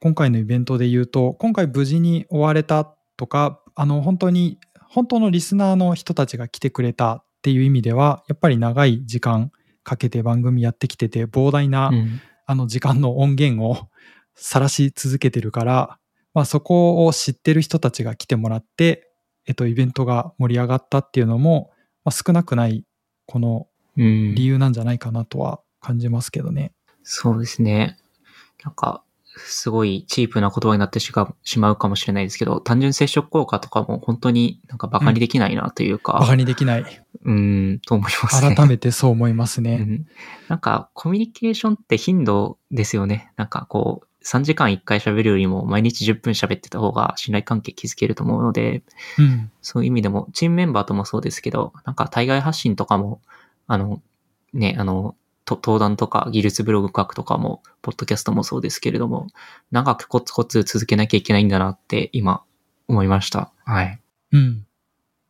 [0.00, 4.58] 今回のイベントで言うと、今回無事に終われたとか、あの本当に、
[4.88, 9.50] 本当のリスナーの人たちが来てくれたっていう意味では、やっぱり長い時間
[9.82, 13.88] かけて番組やってきてて、膨大な、うんあの時間の音源を
[14.34, 15.98] 晒し続けてるから、
[16.34, 19.10] まあ、そこを知ってる人たちが来てもらって、
[19.46, 21.70] えっと、イベントが盛り上がったっていうのも、
[22.04, 22.84] まあ、少なくない
[23.26, 26.72] このうん理由なんじゃないかなとは感じますけどね。
[27.02, 27.98] そうですね。
[28.64, 29.04] なんか、
[29.44, 31.12] すごいチープな言葉になってし
[31.58, 36.84] まうかもしれないですけど、単純接触効果とかも本当になんか馬鹿にできないなというか、バカにできない。
[37.24, 38.54] うん、と思いますね。
[38.54, 39.74] 改めてそう思いますね。
[39.80, 40.06] うん
[40.48, 43.32] なんか、コミュニケーションって頻度ですよね。
[43.36, 48.82] なんかこう、3時間1回喋るよりも毎日10分喋ってた方が信頼関係築けると思うので、
[49.18, 49.50] うん。
[49.62, 53.20] そういう意味でも、チームメンバーともそうですけど、なんか対外発信とかも、
[53.66, 54.02] あの、
[54.52, 55.16] ね、あの、と
[55.56, 59.28] 登壇とか技術ブログ書くとかも、ポッドキャストもそうですけれども、
[59.70, 62.42] 長くコツコツ続けなきゃいけないんだなって今
[62.88, 63.52] 思いました。
[63.64, 64.00] はい。
[64.32, 64.66] うん。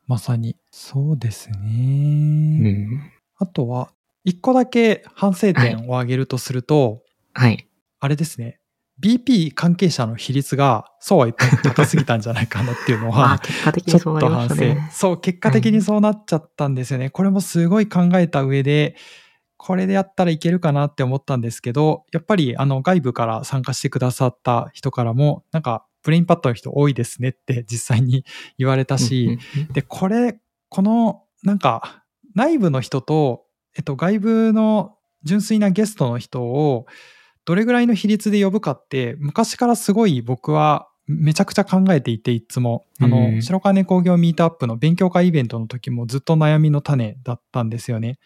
[0.07, 0.57] まさに。
[0.71, 2.71] そうですうね。
[2.71, 3.13] ん。
[3.39, 3.91] あとは、
[4.25, 7.03] 一個だけ反省点を挙げるとすると、
[7.35, 7.67] はい。
[8.01, 8.59] あれですね。
[9.01, 14.91] BP 関係者の比率が、そうは言っても高すぎたんじゃないかなっていうのま あ、は、結果的ちょっにそうなりまと反省したね。。
[14.93, 17.11] そう、結果的にそうなっちゃったんですよね。
[17.11, 18.97] これもすごい考えた上で、
[19.65, 28.25] これでやったらいけるかなって思ったんですけど、やっぱりあの外部から参加してくださった人からも、なんかブレインパッドの人多いですねって実際に
[28.59, 29.39] 言われたし、
[29.73, 32.03] で、これ、この、なんか、
[32.35, 33.45] 内部の人と、
[33.77, 36.87] えっと、外部の純粋なゲストの人を、
[37.45, 42.85] どれぐらいの比率で呼ぶかって、昔からすごい僕はめちゃくちゃ考えていて、いつも。
[43.01, 48.19] あうの、ん白金工業ミートアップの勉強会イベントの時もずっと悩みの種だったんですよね。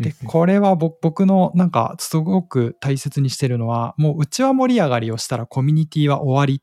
[0.00, 6.62] で、うんこれは僕僕のなんかすごく大切にしてるのは、もううちは盛り上がりをしたらコミュニティは終わり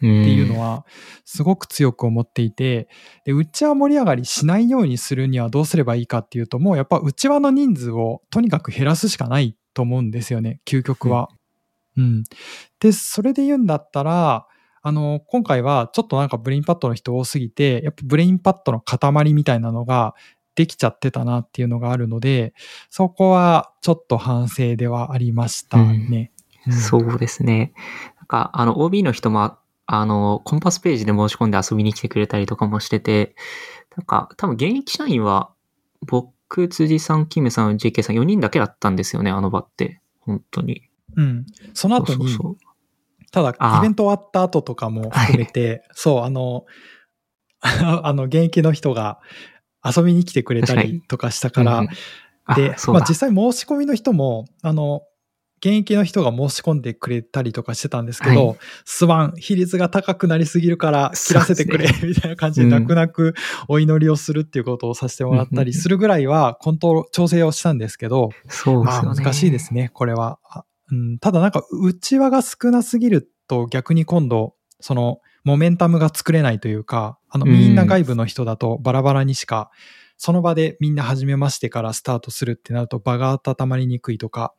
[0.00, 0.86] うんっていうのは
[1.24, 2.88] すごく強く思っていて、
[3.24, 11.28] で、うちわ盛り上がりしないようにするにはどうすればいいかっていうと、もうやっぱうちわの人数をとにかく減らすしかないと思うんですよね、究極は。
[11.96, 12.22] うん。
[12.78, 14.46] で、それで言うんだったら、
[14.82, 20.14] あの、今回はちょっとなんかブレインパッドの人多すぎて、やっぱブレインパッドの塊みたいなのが
[20.58, 22.52] できちゃってたなっていうのがあるので、
[22.90, 26.32] そこはちょっと反省ではありましたね。
[26.66, 27.72] うんそうですね。
[28.18, 29.56] なんか、あの、OB の人も、
[29.86, 33.36] あの、コンパスページで申し込んで遊びに来てくれたりとかもしてて、
[33.96, 35.50] なんか、多分現役社員は、
[36.02, 40.02] 僕、辻さん、キムさん、JK さん4人だけだったんですよね、あの場って。
[40.20, 40.82] 本当に。
[41.16, 41.46] うん。
[41.72, 42.56] その後に、そうそう
[43.30, 46.66] ただ、ああイベント終わった後とかも含めて、そう、あの、
[47.62, 49.20] あの、現役の人が
[49.84, 51.88] 遊びに来てくれたりとかしたから、うんうん
[52.48, 52.74] あで。
[52.88, 55.02] まあ実際申し込みの人も、あの、
[55.60, 58.54] 現役の人が申し込んでくれたりとかしてたんですけど、は
[58.84, 63.34] すまん、比率が高くなりすぎるから切らせてくれ、 みたいな感じでうん泣く泣く
[63.66, 69.24] お祈りをするっていうことをさせてもらったりするぐらいは、コントロール、調整をしたんですけど、ますあそうでよね。
[69.24, 70.38] 難しいですね、これは。
[70.44, 79.70] あうん、ただなんか内輪が少なすぎると逆に今度、そのモメンタムが作れないというか、あのうんみんな外部の人だとバラバラにしか、
[80.16, 84.52] その場でみんな初めましてからスタートするってなると場が温まりにくいとか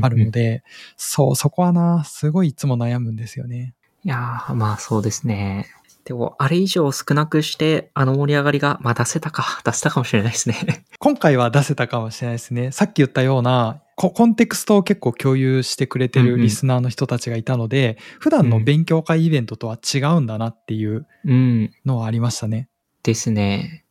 [0.00, 0.30] あるので。
[0.30, 0.64] で、
[0.96, 3.74] そう、そこはな、すごいいつも悩むんですよね。
[4.02, 5.66] いやー、まあそうですね。
[6.04, 10.84] でも、あれ以上少なくして、あの盛り上がりが、まあ出せたか、出せたかもしれないですね。
[10.98, 12.72] 今回は出せたかもしれないですね。
[12.72, 21.72] さっき言ったような、ココンテクストを結構共有してくれてうんうんるリスナーの人たちがいたので、普段の勉強会イベントとは違うんだなっていううん。
[21.86, 22.68] のはありましたね。
[23.02, 23.84] ですね。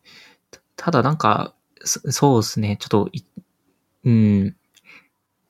[0.76, 2.78] ただなんか、そそうですね。
[2.80, 3.24] ちょっとい、
[4.04, 4.56] うん。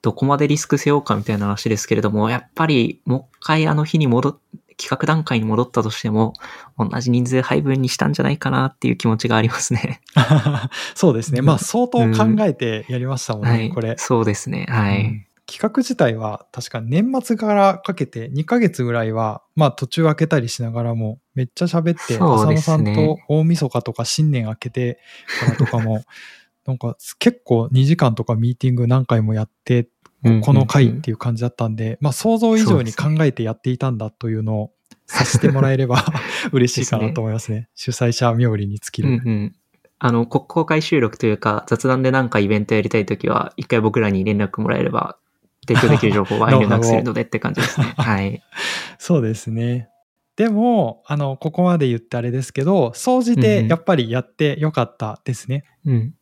[0.03, 4.37] どこまでリスク背負うかみたいな話ですけれども、やっぱりもう一回あの日に戻っ、
[4.77, 6.33] 企画段階に戻ったとしても、
[6.77, 10.01] 同じ人数配分にしたんじゃないかなっていう気持ちがありますね。
[10.95, 11.39] そうですね。
[11.39, 13.69] うんまあ相当考えてやりましたもんね、はい。
[13.69, 13.95] これ。
[13.97, 14.65] そうですね。
[14.69, 15.01] はい。
[15.01, 24.99] うん企画自体は確か年末からかけて2ヶ月ぐらいは、まあ途中開けたりしながらもめっちゃ喋って、浅野さんと大晦日とか新年明けて
[25.41, 26.03] からとかも、
[26.65, 29.89] なんか結構2時間とかミーティング何回もやって、
[30.41, 34.71] この回っていう感じだったんで、まあ想像以上に考えてやっていたんだというのを
[35.05, 36.03] させてもらえれば
[36.51, 37.69] 嬉しいかなと思いますね。
[37.75, 39.23] 主催者冥利に尽きうんる。
[39.25, 39.55] うん。
[39.99, 45.17] あの、こ公開収録というか、雑談でなんかイベントやりたいときは、一回僕らに連絡もらえれば、
[45.65, 47.93] 提供できる情報は連絡するのでって感じですね。
[47.97, 48.41] はい。
[48.97, 49.87] そうですね。
[50.35, 55.63] でも、あの、ここまで言ってあれですけど、総じてやっぱりやってよかったですね。
[55.85, 55.93] うん。
[55.93, 56.13] うん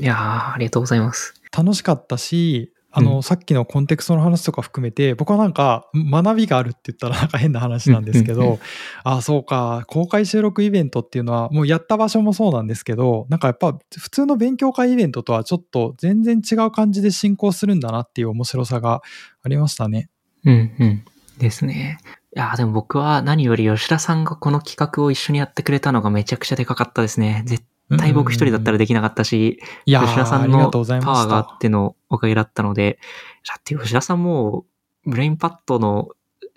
[0.00, 1.34] いやー、ありがとうございます。
[1.56, 8.58] 楽しかったし、あの、うんさっきのコンテクストの話とか含めて、僕はなんか学びがあるって言ったら なんか変な話なんですけど、
[9.04, 19.02] ああ、そうか、公開収録イベントっていうのは、もうやった場所もそうなんですけど、なんかやっぱ普通の勉強会イベントとはちょっと全然違う感じで進行するんだなっていう面白さが
[19.42, 20.08] ありましたね。
[20.44, 21.04] うんうん。
[21.38, 21.98] ですね。
[22.36, 27.42] いやーでも僕は何より吉田さんがこの企画を一緒にやってくれたのがめちゃくちゃでかかったですね。
[27.46, 27.64] 絶
[27.96, 32.98] 対僕一人だったらで、できなかったし、いやー吉田さんありがのとうございましパワーがあたってのおかげだったので、
[33.46, 34.66] だって吉田さんも
[35.06, 36.08] ブレインパッドの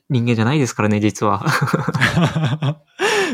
[0.09, 1.45] 人間じゃないですからね、実は。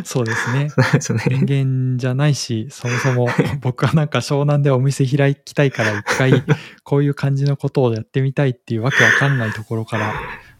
[0.06, 0.70] そうですね。
[0.70, 1.24] そうですよね。
[1.28, 3.28] 人間じゃないし、そもそも
[3.62, 6.44] 僕はなんか湘南でお店開きたいから一回
[6.84, 10.14] こういう感じのことをやってみたいっていうわけわかんないところから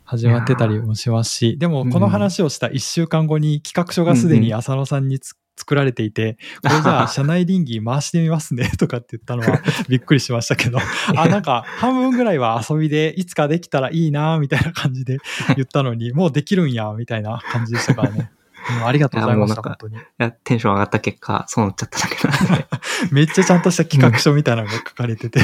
[0.06, 10.80] 始まってたりもしますし、でもこの話をした1週間後に企画書がすでに浅野さんにつ作られていて、これじゃあ 社内稟議回してみますね とかって言ったのはびっくりしましたけど、
[11.16, 15.18] あ、なんか半分ぐらいは遊びでいつかできたらいいなみたいな感じで
[15.56, 18.32] 言ったのに、 もうできるんやみたいな感じでしたからね。
[18.32, 18.38] うん
[18.84, 19.96] ありがとうございました、本当に。
[19.96, 22.68] いやテンション上がった結果、そうなっちゃっただけなんで。
[23.12, 25.40] めっちゃちゃんとした企画書みたいなのが書かれてて、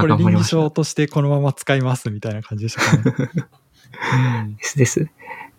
[0.00, 3.30] これ倫理書としてこのまま使いますみたいな感じでしたかね。
[4.42, 5.08] うんですです。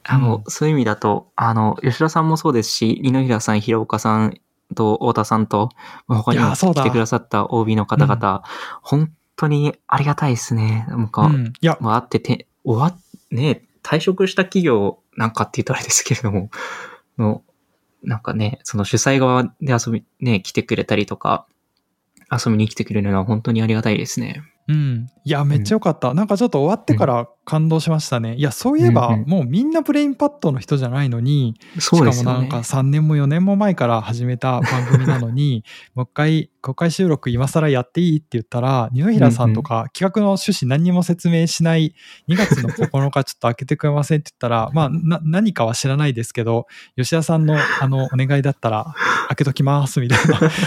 [0.10, 4.39] あの、うんそういう意味だと、あの、吉田さんもそうですし、二平さん、平岡さん
[4.76, 5.70] と太田さんと、
[6.07, 8.43] まあ他にも来てくださった OB の方々、
[8.82, 10.86] 本当にありがたいですね。
[10.89, 13.01] なんか、うんいや、まあ、あってて、終わっ、
[13.32, 16.49] ね、退職した企業なんかって言うとあれですけれども、
[17.20, 17.43] の、
[18.01, 21.45] なんかね、その主催側で遊び、ね、来てくれたりとか、
[22.32, 24.43] 遊びに来てくれるのは本当にありがたいですね。
[24.68, 25.07] うん。
[25.26, 26.14] いや、めっちゃよかった。
[26.14, 28.36] なんかちょっと終わってから感動しましたね。
[28.36, 31.82] いや、そういえば、うんうんもうみんなブレインパッドの人じゃないのに、ね。
[31.82, 35.64] しかもなんか3年も4年も前から始めた番組なのに、
[35.95, 41.95] もう一回公開収録今更やっていいって言ったら、二平さんとか企画の趣旨何にも説明しない
[42.28, 48.93] 2月の9日ちょっと開けてくれませんって言ったら、 まあな何かは知らないですけど、吉田さんのあのお願いだったら
[49.30, 50.20] 開けときますみたい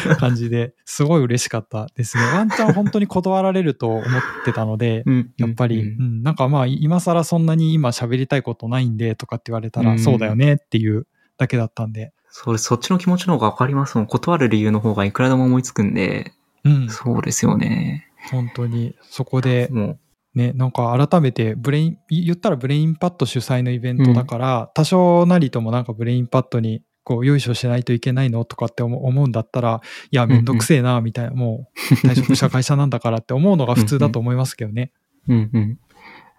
[0.09, 2.25] な感じですごい嬉しかったですね。
[2.25, 4.03] ワンチャン本当に断られると思っ
[4.45, 11.07] てたので、うんやっぱり、ううんんなんかまあ今更そんなに今喋りたいことないんでとかって言われたら、うんそうだよねっていう
[11.39, 14.07] だけだったんで、それ、そっちの気持ちの方がわかりますもん。
[14.07, 16.33] 断る理由の方がいくらでも思いつくんで、
[16.65, 18.09] うん、そうですよね。
[18.31, 19.99] 本当にそこでも
[20.35, 34.93] ね、なんか改めてブレイン、言ったらブレインパッド主催のイベントだから、多少なりともなんかブレインパッドにこう、よいしょしないといけないのとかって思うんだったら、いや、めんどくせえな、みたいな、もう 退職した会社なんだからって思うのが普通だと思いますけどね。
[35.29, 35.79] う、うんうん。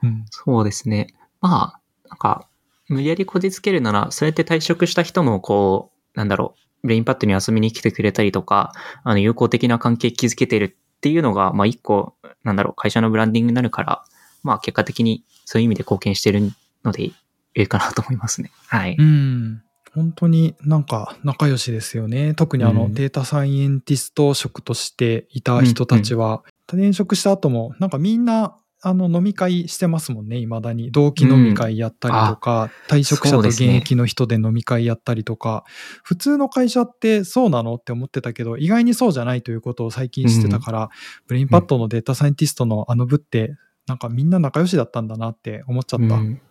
[0.03, 0.25] うん。
[0.29, 1.07] そうですね。
[1.41, 1.79] まあ、
[2.09, 2.47] なんか、
[2.89, 8.73] 無理やりこじつけるなら、そうやって退職した人も、こう、なんだろう、ブレインパッドに遊びに来てくれたりとか、
[9.03, 10.65] あの、友好的な関係築けてる
[10.97, 14.03] っていうのが、まあ一個、なんだろう、会社のブランディングになるから、
[14.43, 16.51] まあ結果的にそういう意味で貢献してる
[16.83, 17.13] ので、い
[17.55, 18.51] いかなと思いますね。
[18.67, 18.95] はい。
[18.97, 19.63] うん。
[19.93, 22.33] 本当になんか仲良しですよね。
[22.33, 30.91] 特にあの、うんデータサイエンティスト職としていた人たちは、転職した後もなんかみんなあの飲み会してますもんね、未だに。
[30.91, 35.63] 同期飲み会やったりとか、退職者と現役の人で飲み会やったりとか、
[36.03, 40.89] 普通の会社ってそうなのって思ってたけど、意外にそうじゃないということを最近知ってたから、
[41.27, 43.55] ブレインパッドのデータサイエンティストのあの部って、
[43.87, 46.15] なんかみんな仲良しだったんだなって思っちゃった。
[46.15, 46.41] うん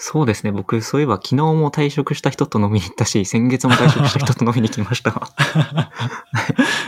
[0.00, 0.52] そうですね。
[0.52, 5.10] 僕、そういえば昨日も退職した人と飲みに行ったし、先月も退職した人と飲みに行きました。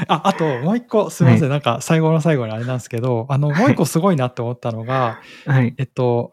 [0.06, 5.74] あ、あと、もう一個、すみません、なんか最後の最後にあれなんですけど、あの、もう一個すごいなって思ったのが、はい。
[5.76, 6.30] えっと、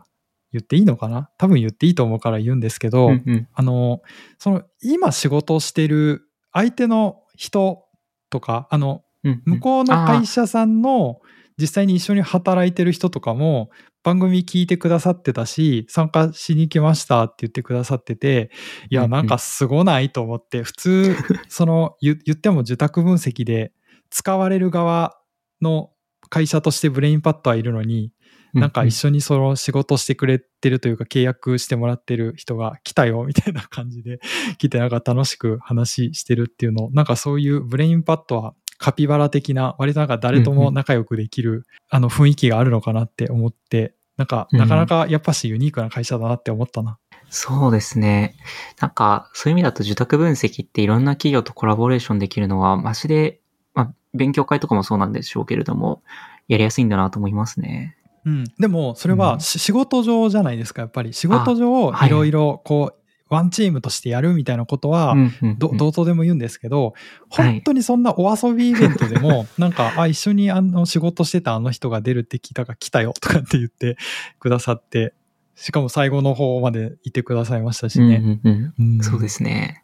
[0.53, 1.30] 言っていいのかな？
[1.38, 3.47] 多分言っていいと思うから言うんですけど、うんうん。
[3.53, 4.01] あの、
[4.38, 7.86] その、今仕事をしてる相手の人
[8.30, 11.19] とか、あの、うん向こうの会社さんの
[11.57, 13.71] 実際に一緒に働いてる人とかも
[14.07, 18.51] 番組聞いてくださってたし参加しに来ましたって言ってくださってて
[18.89, 21.15] いやなんかすごないと思って普通
[21.49, 23.73] その言言っても受託分析で
[24.09, 25.19] 使われる側
[25.61, 25.91] の
[26.29, 28.13] 会社としてブレインパッドはいるのに
[28.53, 34.21] なんか一緒にその仕事してくれてるというか契約してもらってる人が来たよみたいな感じで
[34.57, 46.97] 来てなんか楽しく話してるっていうのなんかそういうブレインパッドはカピバラ的な割となんか誰とも仲良くできるあの雰囲気があるのかなって思ってなんかうんなかなかやっぱしユニークな会社だなって思ったな。
[47.30, 48.36] そうですね。
[48.80, 53.41] なんか、そういう意味だと受託分析っていろんな企業とコラボレーションできるのは、マジで、
[53.74, 56.01] まあ、勉強会とかもそうなんでしょうけれども、
[56.47, 57.97] やりやすいんだなと思いますね。
[58.26, 65.15] うん、でもそれうんはし仕事上じゃないですかやっぱり仕事上はいいろいろこうワンチームとしてやるみたいなことは
[65.57, 66.93] どどうとでも言うんですけど
[67.30, 73.97] はい本当にそんなお遊びイベントでも なんかあ一緒にあの仕事してたあの人が出るって聞いたから来たよとかって言って
[74.39, 75.13] くださって
[75.55, 78.17] しかも最後の方までいてくださいましたしね。
[78.17, 79.84] うんうんうんうんそうですね。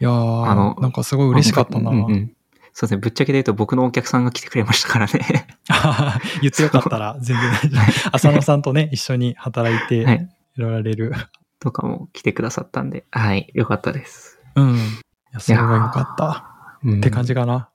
[0.00, 1.90] いやーあのなんかすごい嬉しかったな。
[1.90, 2.32] うんうんうん
[2.72, 3.00] そうですね。
[3.00, 5.46] ぶっちゃけで言うと僕のお客さんが来てくれましたからね。
[6.40, 8.16] 言ってよかったら全然大丈夫。
[8.16, 10.28] 浅野さんとね一緒に働いてはい。
[10.56, 11.12] られる。
[11.60, 13.50] とかも来てくださったんで、はい。
[13.54, 14.40] よかったです。
[14.56, 14.76] うん。
[14.76, 14.78] い
[15.32, 16.46] やそれはよかった。
[16.82, 17.68] うんって感じかな。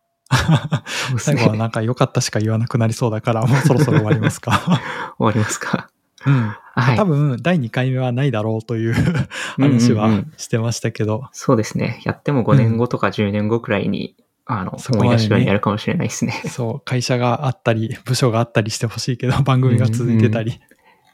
[0.88, 4.60] そうですね最後はなんか良かったしか言わなくなりそうだから、もうそろそろ終わりますか。
[5.18, 5.90] 終わりますか。
[6.26, 6.56] うん。
[6.74, 6.98] はい。
[6.98, 8.94] 多分、第2回目はないだろうという
[9.58, 12.02] 話はうんうんうんしてましたけど、そうですね。
[12.04, 14.16] やっても5年後とか10年後くらいに、
[14.46, 16.34] あの、そこまでね思い出しようにやるかもしれないですね。
[16.48, 20.60] そう、会社があったり、部署があったりしてほしいけど、番組が続いてたり。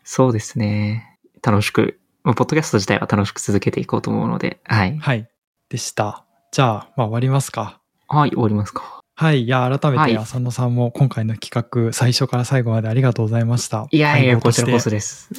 [0.04, 1.20] そうですね。
[1.44, 4.98] 楽しく、まあポッドキャスト自体は楽しく続けていこうと思うので、はい。
[4.98, 5.28] はい。
[5.70, 6.26] でした。
[6.52, 7.82] じゃあ、まあ終わりますか。
[8.08, 9.02] はい、終わりますか。
[9.16, 9.44] はい。
[9.44, 11.52] いや、改めはいて浅野さんも今回の企
[11.88, 13.88] 画、最初から最後までありがとうございました。
[13.92, 15.30] いやいや、こちらこそです。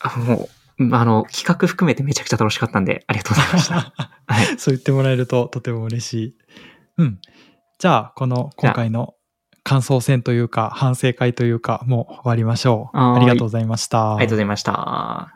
[0.00, 0.48] あも
[0.78, 3.92] う、あの、企画含めてめちゃくちゃ楽しかったんで、ありがとうございました。
[4.26, 4.58] はい。
[4.58, 6.34] そう言ってもらえるととても嬉しい。
[6.98, 7.18] うん。
[7.78, 9.14] じゃあ、この今回の
[9.62, 12.98] 感想戦というか、反省会というか、もう終わりましょう。
[12.98, 14.16] ありがとうございました。
[14.16, 15.34] ありがとうございました。